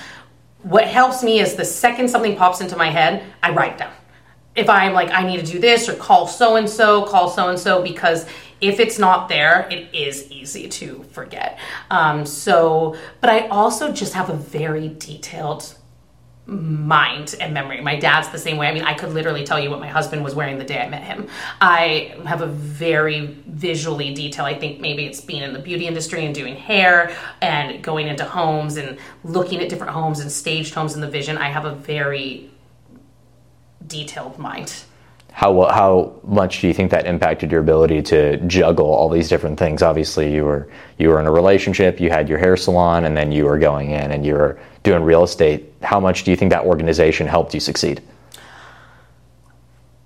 what 0.64 0.88
helps 0.88 1.24
me 1.24 1.40
is 1.40 1.56
the 1.56 1.66
second 1.66 2.10
something 2.10 2.36
pops 2.36 2.62
into 2.62 2.76
my 2.78 2.90
head, 2.90 3.24
I 3.42 3.52
write 3.52 3.78
down 3.78 3.94
if 4.56 4.70
I'm 4.70 4.94
like, 4.94 5.10
I 5.12 5.26
need 5.26 5.44
to 5.44 5.52
do 5.52 5.60
this 5.60 5.90
or 5.90 5.96
call 5.96 6.28
so 6.28 6.56
and 6.58 6.70
so, 6.70 7.06
call 7.06 7.30
so 7.30 7.50
and 7.50 7.60
so, 7.60 7.82
because 7.82 8.26
if 8.62 8.80
it's 8.80 9.00
not 9.00 9.28
there, 9.28 9.68
it 9.72 9.94
is 9.94 10.32
easy 10.32 10.70
to 10.70 11.04
forget. 11.12 11.60
Um, 11.90 12.26
so, 12.26 12.96
but 13.20 13.30
I 13.30 13.48
also 13.48 13.92
just 13.92 14.14
have 14.14 14.30
a 14.30 14.36
very 14.36 14.90
detailed 14.90 15.76
mind 16.46 17.36
and 17.40 17.54
memory. 17.54 17.80
My 17.80 17.96
dad's 17.96 18.30
the 18.30 18.38
same 18.38 18.58
way. 18.58 18.68
I 18.68 18.74
mean, 18.74 18.84
I 18.84 18.94
could 18.94 19.14
literally 19.14 19.46
tell 19.46 19.60
you 19.60 19.70
what 19.70 19.80
my 19.80 19.88
husband 19.88 20.24
was 20.24 20.36
wearing 20.36 20.58
the 20.58 20.66
day 20.66 20.82
I 20.82 20.90
met 20.90 21.04
him. 21.04 21.30
I 21.62 22.16
have 22.26 22.42
a 22.42 22.48
very 22.48 23.28
visually 23.48 24.14
detailed. 24.14 24.50
I 24.50 24.60
think 24.60 24.82
maybe 24.82 25.06
it's 25.06 25.22
being 25.22 25.42
in 25.42 25.54
the 25.54 25.60
beauty 25.60 25.88
industry 25.88 26.26
and 26.26 26.36
doing 26.36 26.56
hair 26.56 27.16
and 27.42 27.82
going 27.82 28.08
into 28.08 28.26
homes 28.26 28.76
and 28.76 28.98
looking 29.24 29.62
at 29.62 29.70
different 29.70 29.94
homes 29.94 30.20
and 30.20 30.30
staged 30.30 30.74
homes 30.74 30.96
in 30.96 31.02
the 31.02 31.10
vision. 31.10 31.38
I 31.38 31.50
have 31.50 31.64
a 31.64 31.76
very 31.76 32.50
detailed 33.88 34.38
mind. 34.38 34.84
How, 35.34 35.66
how 35.72 36.14
much 36.24 36.62
do 36.62 36.68
you 36.68 36.76
think 36.76 36.92
that 36.92 37.08
impacted 37.08 37.52
your 37.52 37.60
ability 37.60 38.04
to 38.04 38.38
juggle 38.46 38.86
all 38.86 39.10
these 39.10 39.28
different 39.28 39.58
things? 39.58 39.82
Obviously, 39.82 40.32
you 40.32 40.46
were 40.46 40.70
you 41.00 41.10
were 41.10 41.20
in 41.20 41.26
a 41.26 41.32
relationship, 41.32 42.00
you 42.00 42.12
had 42.12 42.30
your 42.30 42.38
hair 42.38 42.56
salon, 42.56 43.06
and 43.06 43.18
then 43.18 43.32
you 43.32 43.46
were 43.46 43.58
going 43.58 43.90
in 43.92 44.12
and 44.12 44.24
you 44.24 44.36
were 44.36 44.60
doing 44.84 45.02
real 45.04 45.24
estate. 45.24 45.74
How 45.82 46.00
much 46.00 46.24
do 46.24 46.30
you 46.30 46.38
think 46.38 46.52
that 46.52 46.66
organization 46.66 47.26
helped 47.26 47.56
you 47.56 47.60
succeed? 47.60 48.04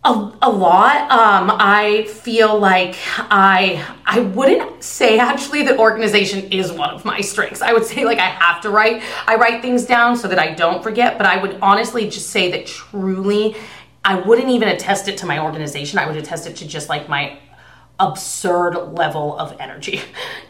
A, 0.05 0.31
a 0.41 0.49
lot. 0.49 1.11
Um, 1.11 1.51
I 1.59 2.05
feel 2.05 2.57
like 2.57 2.95
I 3.17 3.85
I 4.05 4.21
wouldn't 4.21 4.81
say 4.81 5.19
actually 5.19 5.63
that 5.63 5.77
organization 5.77 6.53
is 6.53 6.71
one 6.71 6.91
of 6.91 7.03
my 7.03 7.19
strengths. 7.19 7.61
I 7.61 7.73
would 7.73 7.83
say 7.83 8.05
like 8.05 8.17
I 8.17 8.29
have 8.29 8.61
to 8.61 8.69
write 8.69 9.03
I 9.27 9.35
write 9.35 9.61
things 9.61 9.85
down 9.85 10.15
so 10.15 10.29
that 10.29 10.39
I 10.39 10.53
don't 10.53 10.81
forget. 10.81 11.17
But 11.17 11.27
I 11.27 11.41
would 11.41 11.59
honestly 11.61 12.09
just 12.09 12.29
say 12.29 12.49
that 12.51 12.65
truly, 12.65 13.57
I 14.07 14.15
wouldn't 14.15 14.47
even 14.47 14.69
attest 14.69 15.09
it 15.09 15.17
to 15.17 15.25
my 15.25 15.43
organization. 15.43 15.99
I 15.99 16.07
would 16.07 16.15
attest 16.15 16.47
it 16.47 16.55
to 16.57 16.65
just 16.65 16.87
like 16.87 17.09
my 17.09 17.39
absurd 17.99 18.93
level 18.93 19.37
of 19.37 19.53
energy. 19.59 20.01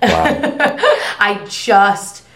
Wow. 0.03 0.25
I 1.19 1.43
just 1.49 2.26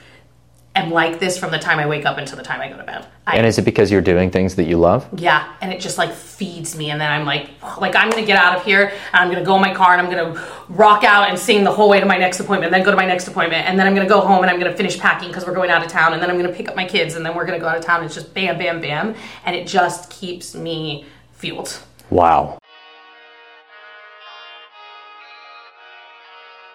am 0.76 0.92
like 0.92 1.20
this 1.20 1.38
from 1.38 1.52
the 1.52 1.60
time 1.60 1.80
I 1.80 1.88
wake 1.88 2.06
up 2.06 2.18
until 2.18 2.38
the 2.38 2.44
time 2.44 2.62
I 2.62 2.70
go 2.70 2.78
to 2.78 2.84
bed. 2.84 3.06
I, 3.28 3.38
and 3.38 3.46
is 3.46 3.58
it 3.58 3.66
because 3.66 3.92
you're 3.92 4.02
doing 4.02 4.32
things 4.32 4.56
that 4.56 4.64
you 4.64 4.78
love? 4.78 5.08
Yeah, 5.18 5.54
and 5.62 5.72
it 5.74 5.80
just 5.80 5.98
like 5.98 6.14
feeds 6.14 6.78
me, 6.78 6.92
and 6.92 7.00
then 7.00 7.12
I'm 7.12 7.26
like, 7.26 7.50
like 7.80 7.96
I'm 7.96 8.10
gonna 8.10 8.26
get 8.26 8.38
out 8.38 8.56
of 8.58 8.64
here, 8.64 8.94
and 9.14 9.22
I'm 9.22 9.30
gonna 9.30 9.46
go 9.46 9.56
in 9.56 9.62
my 9.62 9.74
car, 9.74 9.94
and 9.94 10.02
I'm 10.02 10.12
gonna 10.12 10.42
rock 10.70 11.04
out 11.04 11.30
and 11.30 11.38
sing 11.38 11.64
the 11.64 11.72
whole 11.72 11.90
way 11.90 12.00
to 12.00 12.06
my 12.06 12.18
next 12.18 12.40
appointment, 12.40 12.74
and 12.74 12.74
then 12.74 12.86
go 12.86 12.92
to 12.92 12.98
my 12.98 13.06
next 13.06 13.28
appointment, 13.28 13.68
and 13.68 13.78
then 13.78 13.86
I'm 13.86 13.94
gonna 13.94 14.08
go 14.08 14.22
home 14.22 14.42
and 14.44 14.50
I'm 14.50 14.60
gonna 14.60 14.76
finish 14.76 14.98
packing 14.98 15.28
because 15.28 15.46
we're 15.46 15.56
going 15.56 15.70
out 15.70 15.84
of 15.84 15.92
town, 15.92 16.14
and 16.14 16.22
then 16.22 16.30
I'm 16.30 16.38
gonna 16.38 16.54
pick 16.54 16.70
up 16.70 16.76
my 16.76 16.86
kids, 16.86 17.16
and 17.16 17.26
then 17.26 17.36
we're 17.36 17.46
gonna 17.46 17.60
go 17.60 17.68
out 17.68 17.78
of 17.78 17.84
town. 17.84 18.04
It's 18.04 18.16
just 18.16 18.34
bam, 18.34 18.58
bam, 18.58 18.80
bam, 18.82 19.16
and 19.46 19.56
it 19.56 19.68
just 19.68 20.10
keeps 20.10 20.56
me 20.56 21.06
fueled. 21.34 21.82
Wow. 22.10 22.61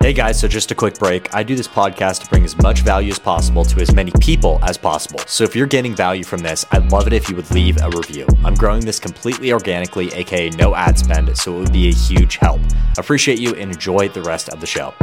Hey 0.06 0.12
guys, 0.12 0.38
so 0.38 0.46
just 0.46 0.70
a 0.70 0.74
quick 0.76 1.00
break. 1.00 1.34
I 1.34 1.42
do 1.42 1.56
this 1.56 1.66
podcast 1.66 2.22
to 2.22 2.30
bring 2.30 2.44
as 2.44 2.56
much 2.58 2.82
value 2.82 3.10
as 3.10 3.18
possible 3.18 3.64
to 3.64 3.80
as 3.80 3.92
many 3.92 4.12
people 4.20 4.60
as 4.62 4.78
possible. 4.78 5.18
So 5.26 5.42
if 5.42 5.56
you're 5.56 5.66
getting 5.66 5.96
value 5.96 6.22
from 6.22 6.42
this, 6.42 6.64
I'd 6.70 6.92
love 6.92 7.08
it 7.08 7.12
if 7.12 7.28
you 7.28 7.34
would 7.34 7.50
leave 7.50 7.76
a 7.82 7.90
review. 7.90 8.24
I'm 8.44 8.54
growing 8.54 8.84
this 8.84 9.00
completely 9.00 9.52
organically, 9.52 10.12
aka 10.14 10.50
no 10.50 10.76
ad 10.76 10.96
spend, 10.96 11.36
so 11.36 11.56
it 11.56 11.58
would 11.58 11.72
be 11.72 11.88
a 11.88 11.92
huge 11.92 12.36
help. 12.36 12.60
Appreciate 12.96 13.40
you 13.40 13.56
and 13.56 13.72
enjoy 13.72 14.08
the 14.08 14.22
rest 14.22 14.48
of 14.50 14.60
the 14.60 14.66
show. 14.68 14.94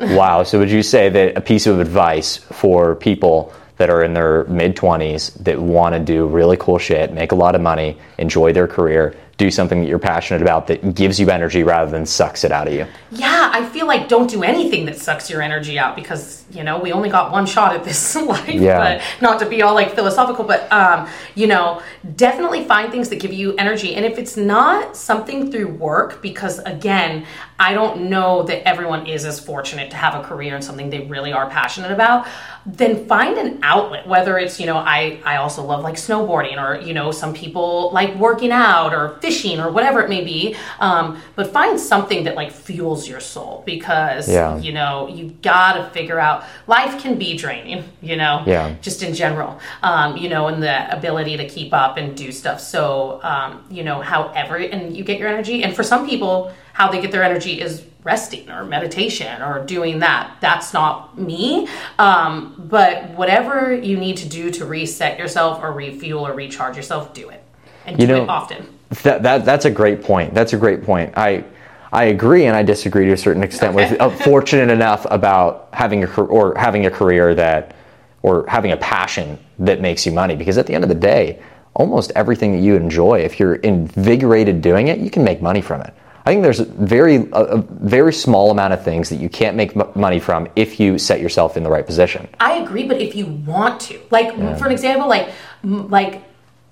wow. 0.00 0.42
So 0.42 0.58
would 0.58 0.70
you 0.70 0.82
say 0.82 1.10
that 1.10 1.36
a 1.36 1.42
piece 1.42 1.66
of 1.66 1.80
advice 1.80 2.38
for 2.38 2.94
people 2.94 3.52
that 3.78 3.90
are 3.90 4.02
in 4.02 4.12
their 4.12 4.44
mid 4.44 4.76
20s 4.76 5.32
that 5.44 5.58
want 5.58 5.94
to 5.94 6.00
do 6.00 6.26
really 6.26 6.56
cool 6.56 6.78
shit, 6.78 7.12
make 7.12 7.32
a 7.32 7.36
lot 7.36 7.54
of 7.54 7.60
money, 7.60 7.96
enjoy 8.18 8.52
their 8.52 8.66
career, 8.66 9.16
do 9.38 9.52
something 9.52 9.80
that 9.80 9.88
you're 9.88 10.00
passionate 10.00 10.42
about 10.42 10.66
that 10.66 10.96
gives 10.96 11.20
you 11.20 11.30
energy 11.30 11.62
rather 11.62 11.88
than 11.88 12.04
sucks 12.04 12.42
it 12.42 12.50
out 12.50 12.66
of 12.66 12.74
you. 12.74 12.84
Yeah, 13.12 13.50
I 13.54 13.64
feel 13.68 13.86
like 13.86 14.08
don't 14.08 14.28
do 14.28 14.42
anything 14.42 14.84
that 14.86 14.98
sucks 14.98 15.30
your 15.30 15.40
energy 15.40 15.78
out 15.78 15.94
because, 15.94 16.44
you 16.50 16.64
know, 16.64 16.80
we 16.80 16.92
only 16.92 17.08
got 17.08 17.30
one 17.30 17.46
shot 17.46 17.72
at 17.72 17.84
this 17.84 18.16
life. 18.16 18.48
Yeah. 18.48 18.78
But 18.78 19.22
not 19.22 19.38
to 19.38 19.48
be 19.48 19.62
all 19.62 19.74
like 19.74 19.94
philosophical, 19.94 20.44
but, 20.44 20.70
um, 20.72 21.08
you 21.36 21.46
know, 21.46 21.80
definitely 22.16 22.64
find 22.64 22.90
things 22.90 23.10
that 23.10 23.20
give 23.20 23.32
you 23.32 23.54
energy. 23.56 23.94
And 23.94 24.04
if 24.04 24.18
it's 24.18 24.36
not 24.36 24.96
something 24.96 25.52
through 25.52 25.68
work, 25.68 26.20
because 26.20 26.58
again, 26.58 27.24
I 27.60 27.74
don't 27.74 28.08
know 28.08 28.44
that 28.44 28.66
everyone 28.68 29.06
is 29.08 29.24
as 29.24 29.40
fortunate 29.40 29.90
to 29.90 29.96
have 29.96 30.14
a 30.14 30.22
career 30.22 30.54
in 30.54 30.62
something 30.62 30.90
they 30.90 31.00
really 31.00 31.32
are 31.32 31.50
passionate 31.50 31.90
about, 31.90 32.26
then 32.64 33.04
find 33.06 33.36
an 33.36 33.58
outlet, 33.62 34.06
whether 34.06 34.38
it's, 34.38 34.60
you 34.60 34.66
know, 34.66 34.76
I, 34.76 35.18
I 35.24 35.36
also 35.38 35.64
love 35.64 35.82
like 35.82 35.96
snowboarding 35.96 36.62
or, 36.62 36.80
you 36.80 36.94
know, 36.94 37.10
some 37.10 37.34
people 37.34 37.90
like 37.92 38.14
working 38.14 38.52
out 38.52 38.94
or 38.94 39.18
fishing 39.20 39.58
or 39.58 39.72
whatever 39.72 40.00
it 40.00 40.08
may 40.08 40.22
be. 40.22 40.54
Um, 40.78 41.20
but 41.34 41.52
find 41.52 41.80
something 41.80 42.22
that 42.24 42.36
like 42.36 42.52
fuels 42.52 43.08
your 43.08 43.18
soul 43.18 43.64
because, 43.66 44.28
Yeah. 44.28 44.58
you 44.58 44.72
know, 44.72 45.08
you 45.08 45.34
gotta 45.42 45.90
figure 45.90 46.20
out 46.20 46.44
life 46.68 47.00
can 47.00 47.18
be 47.18 47.36
draining, 47.36 47.82
you 48.00 48.14
know, 48.14 48.42
Yeah. 48.46 48.74
just 48.82 49.02
in 49.02 49.14
general, 49.14 49.58
um, 49.82 50.16
you 50.16 50.28
know, 50.28 50.46
and 50.46 50.62
the 50.62 50.96
ability 50.96 51.36
to 51.38 51.48
keep 51.48 51.74
up 51.74 51.96
and 51.96 52.16
do 52.16 52.30
stuff. 52.30 52.60
So, 52.60 53.18
um, 53.24 53.64
you 53.68 53.82
know, 53.82 54.00
however, 54.00 54.56
and 54.56 54.96
you 54.96 55.02
get 55.02 55.18
your 55.18 55.28
energy. 55.28 55.64
And 55.64 55.74
for 55.74 55.82
some 55.82 56.06
people, 56.06 56.52
how 56.78 56.88
they 56.88 57.00
get 57.02 57.10
their 57.10 57.24
energy 57.24 57.60
is 57.60 57.84
resting 58.04 58.48
or 58.48 58.64
meditation 58.64 59.42
or 59.42 59.64
doing 59.66 59.98
that. 59.98 60.36
That's 60.40 60.72
not 60.72 61.18
me. 61.18 61.66
Um, 61.98 62.54
but 62.70 63.10
whatever 63.10 63.74
you 63.74 63.96
need 63.96 64.16
to 64.18 64.28
do 64.28 64.48
to 64.52 64.64
reset 64.64 65.18
yourself 65.18 65.60
or 65.60 65.72
refuel 65.72 66.24
or 66.24 66.34
recharge 66.34 66.76
yourself, 66.76 67.12
do 67.12 67.30
it. 67.30 67.42
And 67.84 68.00
You 68.00 68.06
do 68.06 68.12
know- 68.18 68.22
it 68.22 68.28
often. 68.28 68.68
That, 69.02 69.22
that 69.24 69.44
that's 69.44 69.66
a 69.66 69.70
great 69.70 70.02
point. 70.02 70.32
That's 70.32 70.54
a 70.54 70.56
great 70.56 70.82
point. 70.82 71.12
I 71.16 71.44
I 71.92 72.04
agree 72.04 72.46
and 72.46 72.56
I 72.56 72.62
disagree 72.62 73.04
to 73.06 73.12
a 73.12 73.16
certain 73.18 73.42
extent 73.42 73.74
Okay. 73.76 73.90
with 73.90 74.00
uh, 74.00 74.08
fortunate 74.08 74.70
enough 74.70 75.04
about 75.10 75.68
having 75.72 76.04
a 76.04 76.20
or 76.22 76.54
having 76.56 76.86
a 76.86 76.90
career 76.90 77.34
that 77.34 77.74
or 78.22 78.46
having 78.48 78.72
a 78.72 78.76
passion 78.78 79.36
that 79.58 79.80
makes 79.82 80.06
you 80.06 80.12
money 80.12 80.36
because 80.36 80.56
at 80.56 80.66
the 80.66 80.74
end 80.74 80.84
of 80.84 80.88
the 80.88 80.94
day, 80.94 81.38
almost 81.74 82.12
everything 82.14 82.52
that 82.52 82.60
you 82.60 82.76
enjoy 82.76 83.18
if 83.18 83.38
you're 83.38 83.56
invigorated 83.56 84.62
doing 84.62 84.88
it, 84.88 85.00
you 85.00 85.10
can 85.10 85.22
make 85.24 85.42
money 85.42 85.60
from 85.60 85.82
it. 85.82 85.92
I 86.28 86.32
think 86.32 86.42
there's 86.42 86.60
a 86.60 86.66
very 86.66 87.16
a, 87.16 87.56
a 87.56 87.56
very 87.56 88.12
small 88.12 88.50
amount 88.50 88.74
of 88.74 88.84
things 88.84 89.08
that 89.08 89.16
you 89.16 89.30
can't 89.30 89.56
make 89.56 89.74
m- 89.74 89.90
money 89.94 90.20
from 90.20 90.46
if 90.56 90.78
you 90.78 90.98
set 90.98 91.22
yourself 91.22 91.56
in 91.56 91.62
the 91.62 91.70
right 91.70 91.86
position. 91.86 92.28
I 92.38 92.58
agree, 92.58 92.86
but 92.86 93.00
if 93.00 93.14
you 93.14 93.24
want 93.24 93.80
to, 93.82 93.98
like 94.10 94.34
for 94.58 94.66
an 94.66 94.72
example, 94.72 95.08
like 95.08 95.30
like 95.64 96.22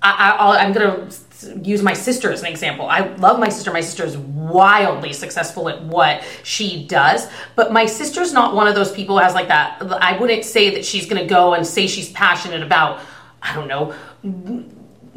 I, 0.02 0.58
I'm 0.60 0.74
gonna 0.74 1.08
use 1.62 1.82
my 1.82 1.94
sister 1.94 2.30
as 2.30 2.42
an 2.42 2.48
example. 2.48 2.86
I 2.86 3.00
love 3.16 3.40
my 3.40 3.48
sister. 3.48 3.72
My 3.72 3.80
sister 3.80 4.04
is 4.04 4.18
wildly 4.18 5.14
successful 5.14 5.70
at 5.70 5.82
what 5.82 6.22
she 6.42 6.86
does, 6.86 7.26
but 7.54 7.72
my 7.72 7.86
sister's 7.86 8.34
not 8.34 8.54
one 8.54 8.68
of 8.68 8.74
those 8.74 8.92
people 8.92 9.16
who 9.16 9.24
has 9.24 9.32
like 9.32 9.48
that. 9.48 9.80
I 9.80 10.18
wouldn't 10.18 10.44
say 10.44 10.68
that 10.74 10.84
she's 10.84 11.06
gonna 11.08 11.26
go 11.26 11.54
and 11.54 11.66
say 11.66 11.86
she's 11.86 12.10
passionate 12.12 12.62
about. 12.62 13.00
I 13.40 13.54
don't 13.54 13.68
know 13.68 13.94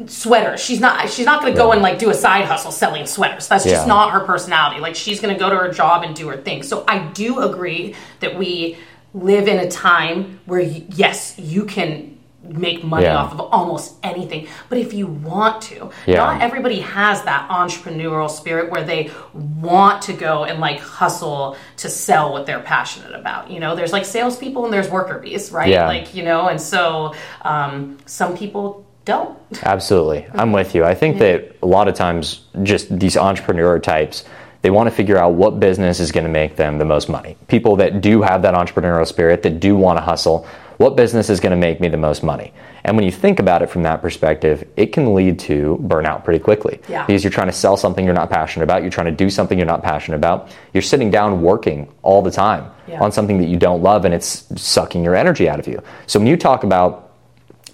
sweaters. 0.06 0.60
She's 0.60 0.80
not 0.80 1.08
she's 1.10 1.26
not 1.26 1.40
going 1.40 1.52
to 1.52 1.56
go 1.56 1.72
and 1.72 1.82
like 1.82 1.98
do 1.98 2.10
a 2.10 2.14
side 2.14 2.44
hustle 2.46 2.72
selling 2.72 3.06
sweaters. 3.06 3.48
That's 3.48 3.64
just 3.64 3.82
Yeah. 3.82 3.86
not 3.86 4.12
her 4.12 4.20
personality. 4.20 4.80
Like 4.80 4.94
she's 4.94 5.20
going 5.20 5.34
to 5.34 5.38
go 5.38 5.50
to 5.50 5.56
her 5.56 5.70
job 5.70 6.02
and 6.02 6.14
do 6.14 6.28
her 6.28 6.36
thing. 6.36 6.62
So 6.62 6.84
I 6.88 6.98
do 6.98 7.40
agree 7.40 7.94
that 8.20 8.36
we 8.38 8.76
live 9.12 9.48
in 9.48 9.58
a 9.58 9.70
time 9.70 10.40
where 10.46 10.60
y- 10.62 10.84
yes, 10.90 11.34
you 11.38 11.64
can 11.64 12.16
make 12.42 12.82
money 12.82 13.04
Yeah. 13.04 13.16
off 13.16 13.32
of 13.32 13.40
almost 13.52 13.94
anything. 14.02 14.48
But 14.70 14.78
if 14.78 14.94
you 14.94 15.06
want 15.06 15.60
to, 15.62 15.90
Yeah. 16.06 16.16
not 16.16 16.40
everybody 16.40 16.80
has 16.80 17.22
that 17.22 17.46
entrepreneurial 17.50 18.30
spirit 18.30 18.70
where 18.70 18.82
they 18.82 19.10
want 19.34 20.00
to 20.02 20.14
go 20.14 20.44
and 20.44 20.58
like 20.58 20.80
hustle 20.80 21.56
to 21.76 21.90
sell 21.90 22.32
what 22.32 22.46
they're 22.46 22.60
passionate 22.60 23.12
about. 23.14 23.50
You 23.50 23.60
know, 23.60 23.76
there's 23.76 23.92
like 23.92 24.06
salespeople 24.06 24.64
and 24.64 24.72
there's 24.72 24.88
worker 24.88 25.18
bees, 25.18 25.52
right? 25.52 25.68
Yeah. 25.68 25.86
Like, 25.86 26.14
you 26.14 26.22
know, 26.22 26.48
and 26.48 26.58
so 26.60 27.14
um, 27.42 27.98
some 28.06 28.34
people 28.36 28.86
don't. 29.04 29.38
Absolutely. 29.62 30.26
I'm 30.34 30.52
with 30.52 30.74
you. 30.74 30.84
I 30.84 30.94
think 30.94 31.18
that 31.18 31.56
a 31.62 31.66
lot 31.66 31.88
of 31.88 31.94
times, 31.94 32.42
just 32.62 32.98
these 32.98 33.16
entrepreneur 33.16 33.78
types, 33.78 34.24
they 34.62 34.70
want 34.70 34.88
to 34.88 34.94
figure 34.94 35.16
out 35.16 35.32
what 35.34 35.58
business 35.58 36.00
is 36.00 36.12
going 36.12 36.24
to 36.26 36.30
make 36.30 36.56
them 36.56 36.78
the 36.78 36.84
most 36.84 37.08
money. 37.08 37.36
People 37.48 37.76
that 37.76 38.00
do 38.02 38.20
have 38.22 38.42
that 38.42 38.54
entrepreneurial 38.54 39.06
spirit, 39.06 39.42
that 39.42 39.58
do 39.58 39.74
want 39.74 39.96
to 39.96 40.02
hustle, 40.02 40.46
what 40.76 40.96
business 40.96 41.28
is 41.28 41.40
going 41.40 41.50
to 41.50 41.56
make 41.56 41.80
me 41.80 41.88
the 41.88 41.96
most 41.96 42.22
money? 42.22 42.52
And 42.84 42.96
when 42.96 43.04
you 43.04 43.12
think 43.12 43.38
about 43.38 43.60
it 43.62 43.68
from 43.68 43.82
that 43.82 44.00
perspective, 44.00 44.66
it 44.76 44.92
can 44.94 45.14
lead 45.14 45.38
to 45.40 45.78
burnout 45.82 46.24
pretty 46.24 46.42
quickly. 46.42 46.80
Yeah. 46.88 47.04
Because 47.06 47.22
you're 47.22 47.30
trying 47.30 47.48
to 47.48 47.52
sell 47.52 47.76
something 47.76 48.04
you're 48.04 48.14
not 48.14 48.30
passionate 48.30 48.64
about, 48.64 48.82
you're 48.82 48.90
trying 48.90 49.06
to 49.06 49.12
do 49.12 49.28
something 49.28 49.58
you're 49.58 49.66
not 49.66 49.82
passionate 49.82 50.16
about, 50.16 50.50
you're 50.72 50.82
sitting 50.82 51.10
down 51.10 51.42
working 51.42 51.88
all 52.02 52.22
the 52.22 52.30
time 52.30 52.70
Yeah. 52.86 53.02
on 53.02 53.12
something 53.12 53.38
that 53.38 53.48
you 53.48 53.56
don't 53.58 53.82
love, 53.82 54.04
and 54.06 54.14
it's 54.14 54.46
sucking 54.60 55.04
your 55.04 55.14
energy 55.14 55.48
out 55.48 55.58
of 55.58 55.66
you. 55.66 55.82
So 56.06 56.18
when 56.18 56.26
you 56.26 56.36
talk 56.38 56.64
about 56.64 57.09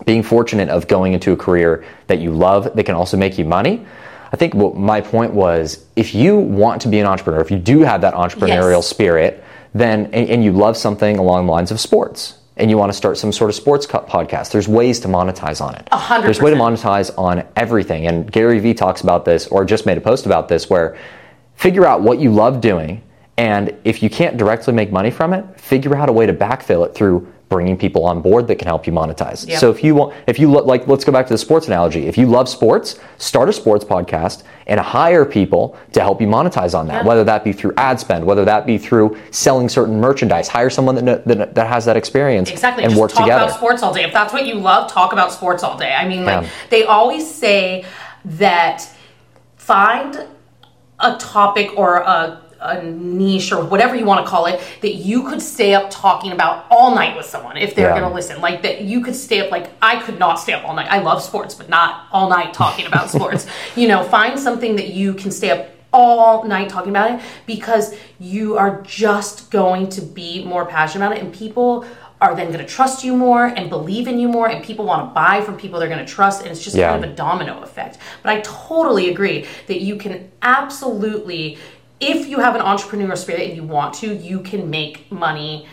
being 0.04 0.22
fortunate 0.22 0.68
of 0.68 0.88
going 0.88 1.12
into 1.12 1.32
a 1.32 1.36
career 1.36 1.84
that 2.06 2.18
you 2.18 2.30
love 2.30 2.74
that 2.76 2.84
can 2.84 2.94
also 2.94 3.16
make 3.16 3.38
you 3.38 3.44
money. 3.44 3.86
I 4.32 4.36
think 4.36 4.54
what 4.54 4.76
my 4.76 5.00
point 5.00 5.32
was 5.32 5.84
if 5.94 6.14
you 6.14 6.36
want 6.36 6.82
to 6.82 6.88
be 6.88 6.98
an 6.98 7.06
entrepreneur, 7.06 7.40
if 7.40 7.50
you 7.50 7.58
do 7.58 7.80
have 7.80 8.00
that 8.02 8.14
entrepreneurial 8.14 8.78
Yes. 8.78 8.86
spirit, 8.88 9.44
then 9.74 10.06
and, 10.06 10.28
and 10.28 10.44
you 10.44 10.52
love 10.52 10.76
something 10.76 11.18
along 11.18 11.46
the 11.46 11.52
lines 11.52 11.70
of 11.70 11.80
sports 11.80 12.38
and 12.56 12.70
you 12.70 12.78
want 12.78 12.90
to 12.90 12.96
start 12.96 13.18
some 13.18 13.32
sort 13.32 13.50
of 13.50 13.54
sports 13.54 13.86
podcast, 13.86 14.50
there's 14.50 14.66
ways 14.68 14.98
to 15.00 15.08
monetize 15.08 15.60
on 15.60 15.74
it. 15.74 15.86
hundred 15.92 16.26
There's 16.26 16.40
way 16.40 16.50
to 16.50 16.56
monetize 16.56 17.16
on 17.18 17.44
everything. 17.54 18.06
And 18.06 18.30
Gary 18.30 18.58
Vee 18.58 18.74
talks 18.74 19.02
about 19.02 19.24
this 19.24 19.46
or 19.48 19.64
just 19.64 19.86
made 19.86 19.98
a 19.98 20.00
post 20.00 20.26
about 20.26 20.48
this 20.48 20.68
where 20.70 20.96
figure 21.54 21.86
out 21.86 22.02
what 22.02 22.18
you 22.18 22.30
love 22.30 22.60
doing 22.60 23.02
and 23.38 23.74
if 23.84 24.02
you 24.02 24.08
can't 24.08 24.38
directly 24.38 24.72
make 24.72 24.90
money 24.90 25.10
from 25.10 25.34
it, 25.34 25.60
figure 25.60 25.94
out 25.94 26.08
a 26.08 26.12
way 26.12 26.24
to 26.24 26.32
backfill 26.32 26.86
it 26.86 26.94
through 26.94 27.30
bringing 27.48 27.76
people 27.78 28.04
on 28.04 28.20
board 28.20 28.48
that 28.48 28.56
can 28.56 28.66
help 28.66 28.86
you 28.88 28.92
monetize. 28.92 29.46
Yep. 29.46 29.60
So 29.60 29.70
if 29.70 29.84
you 29.84 29.94
want, 29.94 30.14
if 30.26 30.38
you 30.38 30.50
lo- 30.50 30.64
like, 30.64 30.88
let's 30.88 31.04
go 31.04 31.12
back 31.12 31.26
to 31.28 31.32
the 31.34 31.38
sports 31.38 31.68
analogy. 31.68 32.06
If 32.08 32.18
you 32.18 32.26
love 32.26 32.48
sports, 32.48 32.98
start 33.18 33.48
a 33.48 33.52
sports 33.52 33.84
podcast 33.84 34.42
and 34.66 34.80
hire 34.80 35.24
people 35.24 35.76
to 35.92 36.00
help 36.00 36.20
you 36.20 36.26
monetize 36.26 36.76
on 36.76 36.88
that. 36.88 37.02
Yeah. 37.02 37.08
Whether 37.08 37.22
that 37.24 37.44
be 37.44 37.52
through 37.52 37.72
ad 37.76 38.00
spend, 38.00 38.26
whether 38.26 38.44
that 38.44 38.66
be 38.66 38.78
through 38.78 39.16
selling 39.30 39.68
certain 39.68 40.00
merchandise, 40.00 40.48
hire 40.48 40.70
someone 40.70 41.04
that 41.04 41.24
that, 41.24 41.54
that 41.54 41.66
has 41.68 41.84
that 41.84 41.96
experience 41.96 42.50
Exactly. 42.50 42.82
and 42.82 42.90
Just 42.90 43.00
work 43.00 43.12
talk 43.12 43.22
together. 43.24 43.44
about 43.44 43.56
sports 43.56 43.82
all 43.84 43.94
day. 43.94 44.02
If 44.02 44.12
that's 44.12 44.32
what 44.32 44.44
you 44.44 44.54
love, 44.54 44.90
talk 44.90 45.12
about 45.12 45.30
sports 45.32 45.62
all 45.62 45.78
day. 45.78 45.94
I 45.94 46.08
mean, 46.08 46.24
like 46.24 46.42
Yeah. 46.42 46.48
they 46.70 46.82
always 46.84 47.32
say 47.32 47.84
that 48.24 48.88
find 49.56 50.26
a 50.98 51.16
topic 51.18 51.70
or 51.78 51.98
a, 51.98 52.42
a 52.68 52.82
niche 52.82 53.52
or 53.52 53.64
whatever 53.64 53.94
you 53.94 54.04
want 54.04 54.24
to 54.24 54.30
call 54.30 54.46
it 54.46 54.60
that 54.82 54.94
you 54.94 55.22
could 55.28 55.40
stay 55.42 55.74
up 55.74 55.88
talking 55.90 56.32
about 56.32 56.66
all 56.70 56.94
night 56.94 57.16
with 57.16 57.26
someone 57.26 57.56
if 57.56 57.74
they're 57.74 57.88
Yeah. 57.88 57.98
going 58.00 58.08
to 58.10 58.14
listen. 58.14 58.40
Like 58.40 58.62
that 58.62 58.82
you 58.82 59.00
could 59.02 59.16
stay 59.16 59.40
up 59.40 59.50
like 59.50 59.70
I 59.82 60.00
could 60.02 60.18
not 60.18 60.36
stay 60.40 60.52
up 60.52 60.64
all 60.66 60.74
night. 60.74 60.88
I 60.90 60.98
love 61.00 61.22
sports, 61.22 61.54
but 61.54 61.68
not 61.68 62.06
all 62.12 62.28
night 62.28 62.52
talking 62.54 62.86
about 62.86 63.10
sports. 63.10 63.46
You 63.76 63.88
know, 63.88 64.02
find 64.04 64.38
something 64.38 64.76
that 64.76 64.88
you 64.88 65.14
can 65.14 65.30
stay 65.30 65.50
up 65.50 65.68
all 65.92 66.44
night 66.44 66.68
talking 66.68 66.90
about 66.90 67.10
it 67.12 67.20
because 67.46 67.94
you 68.18 68.56
are 68.58 68.82
just 68.82 69.50
going 69.50 69.88
to 69.90 70.00
be 70.02 70.44
more 70.44 70.66
passionate 70.66 71.06
about 71.06 71.16
it 71.16 71.22
and 71.24 71.32
people 71.32 71.86
are 72.20 72.34
then 72.34 72.46
going 72.48 72.58
to 72.58 72.66
trust 72.66 73.04
you 73.04 73.14
more 73.16 73.46
and 73.46 73.68
believe 73.70 74.08
in 74.08 74.18
you 74.18 74.26
more 74.28 74.48
and 74.48 74.64
people 74.64 74.84
want 74.86 75.08
to 75.08 75.14
buy 75.14 75.40
from 75.42 75.56
people 75.56 75.78
they're 75.78 75.88
going 75.88 76.04
to 76.04 76.10
trust 76.12 76.42
and 76.42 76.50
it's 76.50 76.62
just 76.64 76.74
Yeah. 76.76 76.90
kind 76.90 77.04
of 77.04 77.10
a 77.10 77.14
domino 77.14 77.60
effect 77.62 77.98
but 78.22 78.30
i 78.32 78.40
totally 78.40 79.10
agree 79.10 79.46
that 79.68 79.80
you 79.82 79.96
can 79.96 80.30
absolutely 80.42 81.58
if 82.00 82.28
you 82.28 82.40
have 82.40 82.54
an 82.54 82.60
entrepreneurial 82.60 83.16
spirit 83.16 83.42
and 83.42 83.56
you 83.56 83.62
want 83.62 83.94
to 83.94 84.14
you 84.14 84.40
can 84.40 84.68
make 84.68 85.10
money 85.10 85.66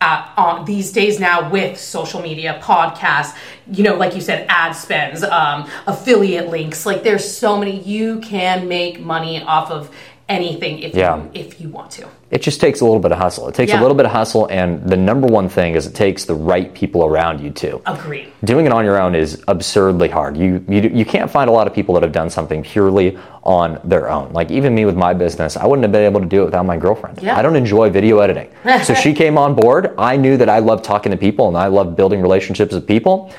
uh, 0.00 0.28
on 0.36 0.64
these 0.64 0.90
days 0.92 1.20
now 1.20 1.48
with 1.48 1.78
social 1.78 2.20
media 2.20 2.60
podcasts 2.62 3.36
you 3.70 3.84
know 3.84 3.94
like 3.94 4.14
you 4.14 4.20
said 4.20 4.44
ad 4.48 4.74
spends 4.74 5.22
um, 5.22 5.68
affiliate 5.86 6.48
links. 6.48 6.84
Like 6.84 7.02
there's 7.02 7.30
so 7.30 7.56
many 7.56 7.80
you 7.80 8.20
can 8.20 8.68
make 8.68 9.00
money 9.00 9.42
off 9.42 9.70
of 9.70 9.94
anything 10.32 10.78
if 10.80 10.94
Yeah. 10.94 11.16
you 11.16 11.30
if 11.34 11.60
you 11.60 11.68
want 11.68 11.90
to 11.92 12.06
it 12.32 12.40
just 12.40 12.62
takes 12.62 12.80
a 12.80 12.84
little 12.84 12.98
bit 12.98 13.12
of 13.12 13.18
hustle. 13.18 13.46
It 13.48 13.54
takes 13.54 13.72
a 13.74 13.78
little 13.78 13.94
bit 13.94 14.06
of 14.06 14.12
hustle, 14.12 14.46
and 14.46 14.82
the 14.88 14.96
number 14.96 15.26
one 15.26 15.50
thing 15.50 15.74
is 15.74 15.86
it 15.86 15.94
takes 15.94 16.24
the 16.24 16.34
right 16.34 16.72
people 16.72 17.04
around 17.04 17.42
you 17.42 17.50
too. 17.50 17.82
agree 17.84 18.26
Doing 18.42 18.64
it 18.64 18.72
on 18.72 18.86
your 18.86 18.98
own 18.98 19.14
is 19.14 19.44
absurdly 19.48 20.08
hard. 20.08 20.38
You, 20.38 20.64
you 20.66 20.80
you 21.00 21.04
can't 21.04 21.30
find 21.30 21.50
a 21.50 21.52
lot 21.52 21.66
of 21.66 21.74
people 21.74 21.92
that 21.94 22.02
have 22.02 22.12
done 22.12 22.30
something 22.30 22.62
purely 22.62 23.18
on 23.42 23.78
their 23.84 24.08
own. 24.08 24.32
Like 24.32 24.50
even 24.50 24.74
me 24.74 24.86
with 24.86 24.96
my 24.96 25.12
business, 25.12 25.58
I 25.58 25.66
wouldn't 25.66 25.84
have 25.84 25.92
been 25.92 26.06
able 26.10 26.20
to 26.20 26.26
do 26.26 26.40
it 26.42 26.46
without 26.46 26.64
my 26.64 26.78
girlfriend. 26.78 27.20
Yeah. 27.22 27.36
I 27.38 27.42
don't 27.42 27.54
enjoy 27.64 27.90
video 27.90 28.20
editing, 28.20 28.48
so 28.82 28.94
she 28.94 29.12
came 29.12 29.36
on 29.36 29.54
board. 29.54 29.94
I 29.98 30.16
knew 30.16 30.38
that 30.38 30.48
I 30.48 30.60
love 30.60 30.80
talking 30.80 31.12
to 31.12 31.18
people 31.18 31.48
and 31.48 31.56
I 31.56 31.66
love 31.66 31.96
building 31.96 32.22
relationships 32.22 32.72
with 32.72 32.86
people. 32.86 33.30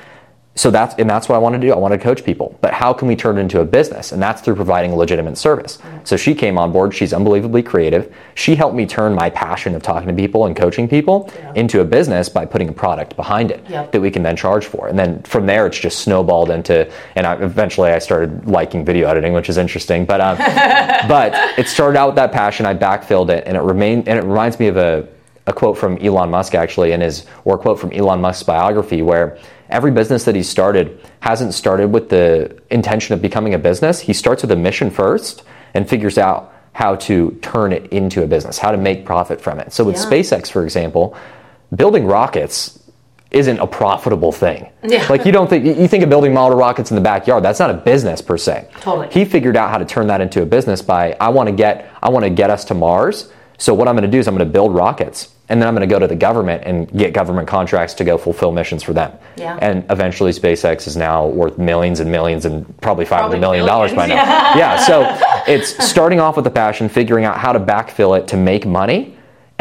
So 0.55 0.69
that's 0.69 0.93
and 0.99 1.09
that's 1.09 1.27
what 1.27 1.35
I 1.35 1.39
want 1.39 1.53
to 1.55 1.59
do. 1.59 1.73
I 1.73 1.77
want 1.77 1.93
to 1.93 1.97
coach 1.97 2.23
people. 2.23 2.57
But 2.61 2.73
how 2.73 2.93
can 2.93 3.07
we 3.07 3.15
turn 3.15 3.37
it 3.39 3.41
into 3.41 3.59
a 3.61 3.65
business? 3.65 4.11
And 4.11 4.21
that's 4.21 4.39
through 4.41 4.53
providing 4.55 4.91
a 4.91 4.95
legitimate 4.95 5.35
service. 5.37 5.79
So 6.03 6.15
she 6.15 6.35
came 6.35 6.59
on 6.59 6.71
board. 6.71 6.93
She's 6.93 7.11
unbelievably 7.11 7.63
creative. 7.63 8.13
She 8.35 8.53
helped 8.55 8.75
me 8.75 8.85
turn 8.85 9.15
my 9.15 9.31
passion 9.31 9.73
of 9.73 9.81
talking 9.81 10.07
to 10.09 10.13
people 10.13 10.45
and 10.45 10.55
coaching 10.55 10.87
people 10.87 11.31
Yeah. 11.39 11.53
into 11.55 11.81
a 11.81 11.83
business 11.83 12.29
by 12.29 12.45
putting 12.45 12.69
a 12.69 12.71
product 12.71 13.15
behind 13.15 13.49
it 13.49 13.65
Yep. 13.67 13.93
that 13.93 14.01
we 14.01 14.11
can 14.11 14.21
then 14.21 14.35
charge 14.35 14.65
for. 14.65 14.87
And 14.87 14.99
then 14.99 15.23
from 15.23 15.47
there, 15.47 15.65
it's 15.65 15.79
just 15.79 15.99
snowballed 16.01 16.51
into. 16.51 16.87
And 17.15 17.25
I, 17.25 17.33
eventually, 17.35 17.89
I 17.89 17.97
started 17.97 18.47
liking 18.47 18.85
video 18.85 19.09
editing, 19.09 19.33
which 19.33 19.49
is 19.49 19.57
interesting. 19.57 20.05
But 20.05 20.21
um, 20.21 20.37
but 21.07 21.33
it 21.57 21.67
started 21.67 21.97
out 21.97 22.07
with 22.09 22.15
that 22.17 22.31
passion. 22.31 22.65
I 22.67 22.75
backfilled 22.75 23.29
it, 23.29 23.43
and 23.47 23.57
it 23.57 23.61
remained. 23.61 24.07
And 24.07 24.19
it 24.19 24.23
reminds 24.23 24.59
me 24.59 24.67
of 24.67 24.77
a 24.77 25.07
a 25.47 25.53
quote 25.53 25.77
from 25.77 25.97
Elon 25.97 26.29
Musk 26.29 26.55
actually 26.55 26.91
in 26.93 27.01
his 27.01 27.25
or 27.43 27.55
a 27.55 27.57
quote 27.57 27.79
from 27.79 27.91
Elon 27.91 28.21
Musk's 28.21 28.43
biography 28.43 29.01
where 29.01 29.37
every 29.69 29.91
business 29.91 30.23
that 30.25 30.35
he 30.35 30.43
started 30.43 30.99
hasn't 31.19 31.53
started 31.53 31.91
with 31.91 32.09
the 32.09 32.55
intention 32.69 33.13
of 33.13 33.21
becoming 33.21 33.53
a 33.53 33.57
business. 33.59 33.99
He 33.99 34.13
starts 34.13 34.41
with 34.43 34.51
a 34.51 34.55
mission 34.55 34.89
first 34.89 35.43
and 35.73 35.87
figures 35.89 36.17
out 36.17 36.53
how 36.73 36.95
to 36.95 37.31
turn 37.41 37.71
it 37.73 37.91
into 37.91 38.23
a 38.23 38.27
business, 38.27 38.57
how 38.57 38.71
to 38.71 38.77
make 38.77 39.05
profit 39.05 39.39
from 39.41 39.59
it. 39.59 39.73
So 39.73 39.83
with 39.83 39.95
Yeah. 39.97 40.05
SpaceX, 40.05 40.49
for 40.49 40.63
example, 40.63 41.15
building 41.75 42.05
rockets 42.05 42.79
isn't 43.31 43.59
a 43.59 43.67
profitable 43.67 44.31
thing. 44.31 44.69
Yeah. 44.83 45.05
Like 45.09 45.25
you 45.25 45.31
don't 45.31 45.49
think 45.49 45.65
you 45.65 45.87
think 45.87 46.03
of 46.03 46.09
building 46.09 46.33
model 46.33 46.57
rockets 46.57 46.91
in 46.91 46.95
the 46.95 47.01
backyard. 47.01 47.43
That's 47.43 47.59
not 47.59 47.69
a 47.71 47.73
business 47.73 48.21
per 48.21 48.37
se. 48.37 48.67
Totally. 48.79 49.07
He 49.11 49.25
figured 49.25 49.57
out 49.57 49.71
how 49.71 49.79
to 49.79 49.85
turn 49.85 50.07
that 50.07 50.21
into 50.21 50.41
a 50.43 50.45
business 50.45 50.81
by 50.83 51.15
I 51.19 51.29
want 51.29 51.47
to 51.49 51.53
get 51.53 51.89
I 52.01 52.09
want 52.09 52.23
to 52.25 52.29
get 52.29 52.49
us 52.51 52.63
to 52.65 52.73
Mars. 52.75 53.29
So 53.57 53.73
what 53.73 53.87
I'm 53.87 53.95
going 53.95 54.09
to 54.09 54.11
do 54.11 54.19
is 54.19 54.27
I'm 54.27 54.35
going 54.35 54.47
to 54.47 54.51
build 54.51 54.73
rockets 54.73 55.33
and 55.49 55.61
then 55.61 55.67
I'm 55.67 55.75
going 55.75 55.87
to 55.87 55.93
go 55.93 55.99
to 55.99 56.07
the 56.07 56.15
government 56.15 56.63
and 56.65 56.89
get 56.97 57.13
government 57.13 57.47
contracts 57.47 57.93
to 57.95 58.03
go 58.03 58.17
fulfill 58.17 58.51
missions 58.51 58.81
for 58.81 58.93
them. 58.93 59.11
Yeah. 59.35 59.57
And 59.61 59.85
eventually 59.89 60.31
SpaceX 60.31 60.87
is 60.87 60.95
now 60.95 61.27
worth 61.27 61.57
millions 61.57 61.99
and 61.99 62.11
millions 62.11 62.45
and 62.45 62.65
probably 62.81 63.05
500 63.05 63.21
Probably 63.23 63.39
million 63.39 63.65
dollars 63.65 63.93
by 63.93 64.07
now. 64.07 64.15
yeah, 64.55 64.77
so 64.77 65.05
it's 65.47 65.85
starting 65.85 66.19
off 66.19 66.37
with 66.37 66.47
a 66.47 66.51
passion, 66.51 66.87
figuring 66.87 67.25
out 67.25 67.37
how 67.37 67.51
to 67.51 67.59
backfill 67.59 68.17
it 68.17 68.27
to 68.29 68.37
make 68.37 68.65
money, 68.65 69.12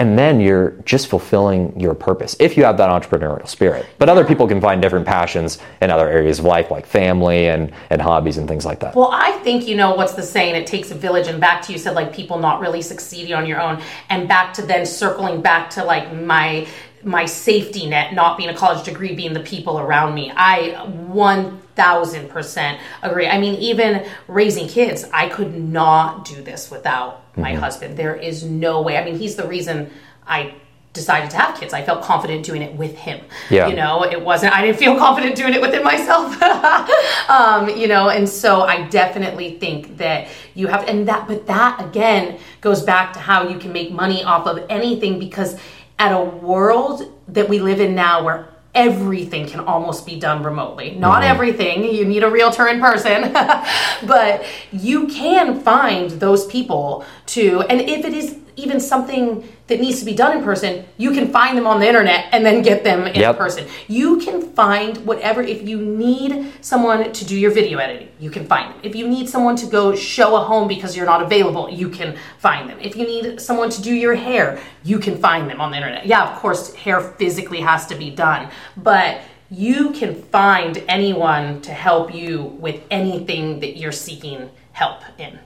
and 0.03 0.19
then 0.19 0.41
you're 0.41 0.71
just 0.85 1.07
fulfilling 1.07 1.79
your 1.79 1.95
purpose 1.95 2.35
if 2.41 2.57
you 2.57 2.65
have 2.65 2.77
that 2.77 2.91
entrepreneurial 2.91 3.47
spirit. 3.47 3.87
But 4.01 4.09
other 4.09 4.25
people 4.25 4.49
can 4.49 4.61
find 4.61 4.83
different 4.83 5.07
passions 5.07 5.61
in 5.81 5.93
other 5.93 6.09
areas 6.09 6.41
of 6.41 6.45
life, 6.45 6.73
like 6.73 6.87
family 6.87 7.47
and, 7.47 7.73
and 7.89 8.03
hobbies 8.03 8.37
and 8.37 8.49
things 8.49 8.67
like 8.67 8.81
that. 8.81 8.97
Well, 8.97 9.11
I 9.13 9.31
think 9.45 9.69
you 9.69 9.77
know 9.77 9.95
what's 9.95 10.15
the 10.15 10.25
saying. 10.25 10.57
It 10.57 10.67
takes 10.67 10.91
a 10.91 10.97
village, 10.97 11.29
and 11.29 11.41
back 11.41 11.63
to 11.63 11.73
you 11.73 11.79
said 11.79 11.95
like 11.95 12.13
people 12.13 12.41
not 12.41 12.61
really 12.61 12.83
succeeding 12.83 13.33
on 13.33 13.47
your 13.47 13.61
own, 13.61 13.81
and 14.09 14.27
back 14.27 14.53
to 14.55 14.63
then 14.63 14.85
circling 14.85 15.41
back 15.41 15.71
to 15.71 15.85
like 15.85 16.13
my 16.13 16.67
my 17.05 17.25
safety 17.25 17.87
net 17.87 18.15
not 18.15 18.37
being 18.37 18.49
a 18.49 18.55
college 18.55 18.85
degree, 18.85 19.15
being 19.15 19.33
the 19.33 19.41
people 19.41 19.79
around 19.79 20.15
me. 20.15 20.33
I 20.35 20.85
one 20.87 21.61
thousand 21.75 22.29
percent 22.29 22.81
agree. 23.03 23.27
I 23.27 23.39
mean, 23.39 23.55
even 23.57 24.07
raising 24.29 24.69
kids, 24.69 25.05
I 25.13 25.29
could 25.29 25.55
not 25.55 26.25
do 26.25 26.43
this 26.43 26.71
without 26.71 27.23
my 27.37 27.55
husband. 27.55 27.97
There 27.97 28.15
is 28.15 28.45
no 28.45 28.83
way. 28.83 28.97
I 28.97 29.05
mean, 29.05 29.17
he's 29.19 29.37
the 29.37 29.49
reason 29.49 29.91
I 30.27 30.55
decided 30.93 31.31
to 31.31 31.39
have 31.39 31.59
kids. 31.59 31.73
I 31.73 31.83
felt 31.83 32.03
confident 32.03 32.45
doing 32.45 32.61
it 32.61 32.75
with 32.75 32.95
him. 32.97 33.25
Yeah. 33.49 33.69
You 33.69 33.77
know, 33.77 34.05
it 34.05 34.21
wasn't, 34.21 34.53
I 34.55 34.63
didn't 34.63 34.79
feel 34.79 34.97
confident 34.99 35.37
doing 35.37 35.55
it 35.55 35.61
within 35.61 35.83
myself. 35.83 36.41
um, 37.31 37.71
you 37.71 37.89
know, 37.89 38.11
and 38.11 38.29
so 38.29 38.63
I 38.63 38.87
definitely 38.89 39.59
think 39.59 39.97
that 39.97 40.29
you 40.55 40.67
have, 40.67 40.87
and 40.87 41.09
that, 41.09 41.27
but 41.27 41.47
that 41.47 41.83
again 41.83 42.39
goes 42.61 42.83
back 42.83 43.15
to 43.15 43.21
how 43.21 43.49
you 43.49 43.59
can 43.59 43.73
make 43.73 43.91
money 43.91 44.23
off 44.23 44.47
of 44.47 44.65
anything 44.69 45.19
because 45.19 45.59
at 45.99 46.13
a 46.13 46.25
world 46.25 47.03
that 47.29 47.49
we 47.49 47.59
live 47.59 47.81
in 47.81 47.95
now 47.95 48.25
where 48.25 48.49
everything 48.75 49.47
can 49.47 49.61
almost 49.61 50.07
be 50.07 50.19
done 50.19 50.43
remotely. 50.43 50.93
Not 50.93 51.23
mm-hmm. 51.23 51.31
everything, 51.31 51.85
you 51.85 52.05
need 52.05 52.23
a 52.23 52.31
realtor 52.31 52.69
in 52.69 52.81
person, 52.81 53.33
but 54.07 54.45
you 54.73 55.07
can 55.09 55.61
find 55.61 56.11
those 56.11 56.47
people 56.47 57.05
to, 57.27 57.63
and 57.63 57.81
if 57.83 58.05
it 58.05 58.15
is 58.15 58.39
even 58.57 58.81
something 58.81 59.47
that 59.67 59.81
needs 59.81 59.99
to 60.01 60.05
be 60.05 60.15
done 60.15 60.37
in 60.37 60.45
person, 60.45 60.85
you 60.99 61.13
can 61.13 61.33
find 61.33 61.57
them 61.57 61.67
on 61.67 61.81
the 61.81 61.87
internet 61.87 62.27
and 62.33 62.45
then 62.45 62.63
get 62.63 62.85
them 62.85 63.07
in 63.07 63.21
Yep. 63.21 63.39
person. 63.39 63.67
You 63.89 64.19
can 64.19 64.43
find 64.53 64.99
whatever, 65.07 65.43
if 65.43 65.67
you 65.67 65.79
need 65.79 66.53
someone 66.61 67.13
to 67.13 67.25
do 67.25 67.37
your 67.37 67.51
video 67.51 67.79
editing, 67.79 68.09
you 68.21 68.31
can 68.31 68.47
find 68.47 68.73
them. 68.73 68.81
If 68.83 68.95
you 68.95 69.09
need 69.09 69.29
someone 69.29 69.57
to 69.57 69.67
go 69.67 69.95
show 69.95 70.37
a 70.37 70.41
home 70.41 70.69
because 70.69 70.97
you're 70.97 71.07
not 71.07 71.23
available, 71.23 71.69
you 71.71 71.89
can 71.89 72.17
find 72.39 72.69
them. 72.69 72.79
If 72.81 72.97
you 72.97 73.07
need 73.07 73.41
someone 73.41 73.71
to 73.71 73.81
do 73.83 73.95
your 73.95 74.15
hair, 74.15 74.59
you 74.85 74.99
can 74.99 75.17
find 75.17 75.49
them 75.49 75.61
on 75.61 75.71
the 75.71 75.77
internet. 75.79 76.07
Yeah, 76.07 76.31
of 76.31 76.39
course, 76.39 76.75
hair 76.75 77.01
physically 77.01 77.61
has 77.61 77.87
to 77.87 77.95
be 77.95 78.11
done, 78.11 78.49
but 78.77 79.21
you 79.51 79.91
can 79.91 80.15
find 80.15 80.83
anyone 80.89 81.61
to 81.63 81.73
help 81.73 82.15
you 82.15 82.43
with 82.59 82.81
anything 82.91 83.61
that 83.61 83.77
you're 83.77 83.93
seeking 83.93 84.51
help 84.73 85.01
in. 85.19 85.39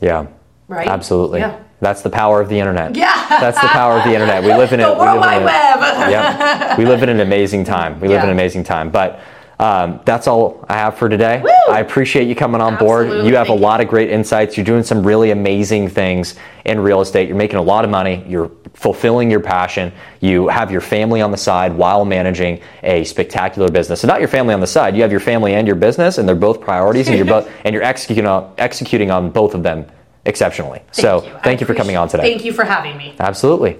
Yeah. 0.00 0.26
Right? 0.68 0.88
Absolutely. 0.88 1.40
Yeah. 1.40 1.58
That's 1.82 2.00
the 2.00 2.10
power 2.10 2.40
of 2.40 2.48
the 2.48 2.58
internet. 2.58 2.94
Yeah. 2.94 3.26
That's 3.28 3.60
the 3.60 3.66
power 3.66 3.98
of 3.98 4.04
the 4.04 4.12
internet. 4.14 4.44
We 4.44 4.54
live 4.54 4.72
in 4.72 4.78
The 4.80 4.92
it. 4.92 4.94
we 4.94 5.00
World 5.00 5.20
live 5.20 5.42
Wide 5.42 5.44
Web. 5.44 6.10
Yep. 6.12 6.78
We 6.78 6.86
live 6.86 7.02
in 7.02 7.08
an 7.08 7.18
amazing 7.18 7.64
time. 7.64 7.98
We 8.00 8.06
live 8.06 8.20
in 8.22 8.28
an 8.28 8.32
amazing 8.32 8.62
time. 8.62 8.90
But 8.90 9.20
um, 9.58 10.00
that's 10.04 10.28
all 10.28 10.64
I 10.68 10.74
have 10.74 10.96
for 10.96 11.08
today. 11.08 11.40
Woo! 11.42 11.50
I 11.72 11.80
appreciate 11.80 12.28
you 12.28 12.36
coming 12.36 12.60
on 12.60 12.76
board. 12.76 13.08
You 13.26 13.34
have 13.34 13.48
a 13.48 13.54
lot 13.54 13.80
of 13.80 13.88
great 13.88 14.10
insights. 14.10 14.56
You're 14.56 14.64
doing 14.66 14.84
some 14.84 15.04
really 15.04 15.32
amazing 15.32 15.88
things 15.88 16.36
in 16.64 16.78
real 16.78 17.00
estate. 17.00 17.26
You're 17.28 17.36
making 17.36 17.58
a 17.58 17.62
lot 17.62 17.84
of 17.84 17.90
money. 17.90 18.24
You're 18.28 18.50
fulfilling 18.74 19.28
your 19.28 19.40
passion. 19.40 19.92
You 20.20 20.46
have 20.48 20.70
your 20.70 20.80
family 20.80 21.20
on 21.20 21.32
the 21.32 21.36
side 21.36 21.74
while 21.74 22.04
managing 22.04 22.60
a 22.84 23.02
spectacular 23.04 23.68
business. 23.68 24.00
So 24.00 24.06
not 24.08 24.20
your 24.20 24.28
family 24.28 24.54
on 24.54 24.60
the 24.60 24.66
side. 24.68 24.94
You 24.94 25.02
have 25.02 25.10
your 25.10 25.20
family 25.20 25.54
and 25.54 25.66
your 25.66 25.76
business, 25.76 26.18
and 26.18 26.28
they're 26.28 26.36
both 26.36 26.60
priorities, 26.60 27.08
and 27.08 27.16
you're 27.16 27.26
both 27.26 27.50
and 27.64 27.74
you're 27.74 27.84
executing 27.84 28.26
on 28.26 28.52
executing 28.58 29.10
on 29.10 29.30
both 29.30 29.54
of 29.54 29.62
them 29.64 29.84
exceptionally. 30.24 30.82
so 30.92 31.22
you. 31.24 31.34
I 31.34 31.40
thank 31.40 31.60
you 31.60 31.66
for 31.66 31.74
coming 31.74 31.96
on 31.96 32.08
today. 32.08 32.22
Thank 32.22 32.44
you 32.44 32.52
for 32.52 32.64
having 32.64 32.96
me. 32.96 33.14
Absolutely. 33.18 33.78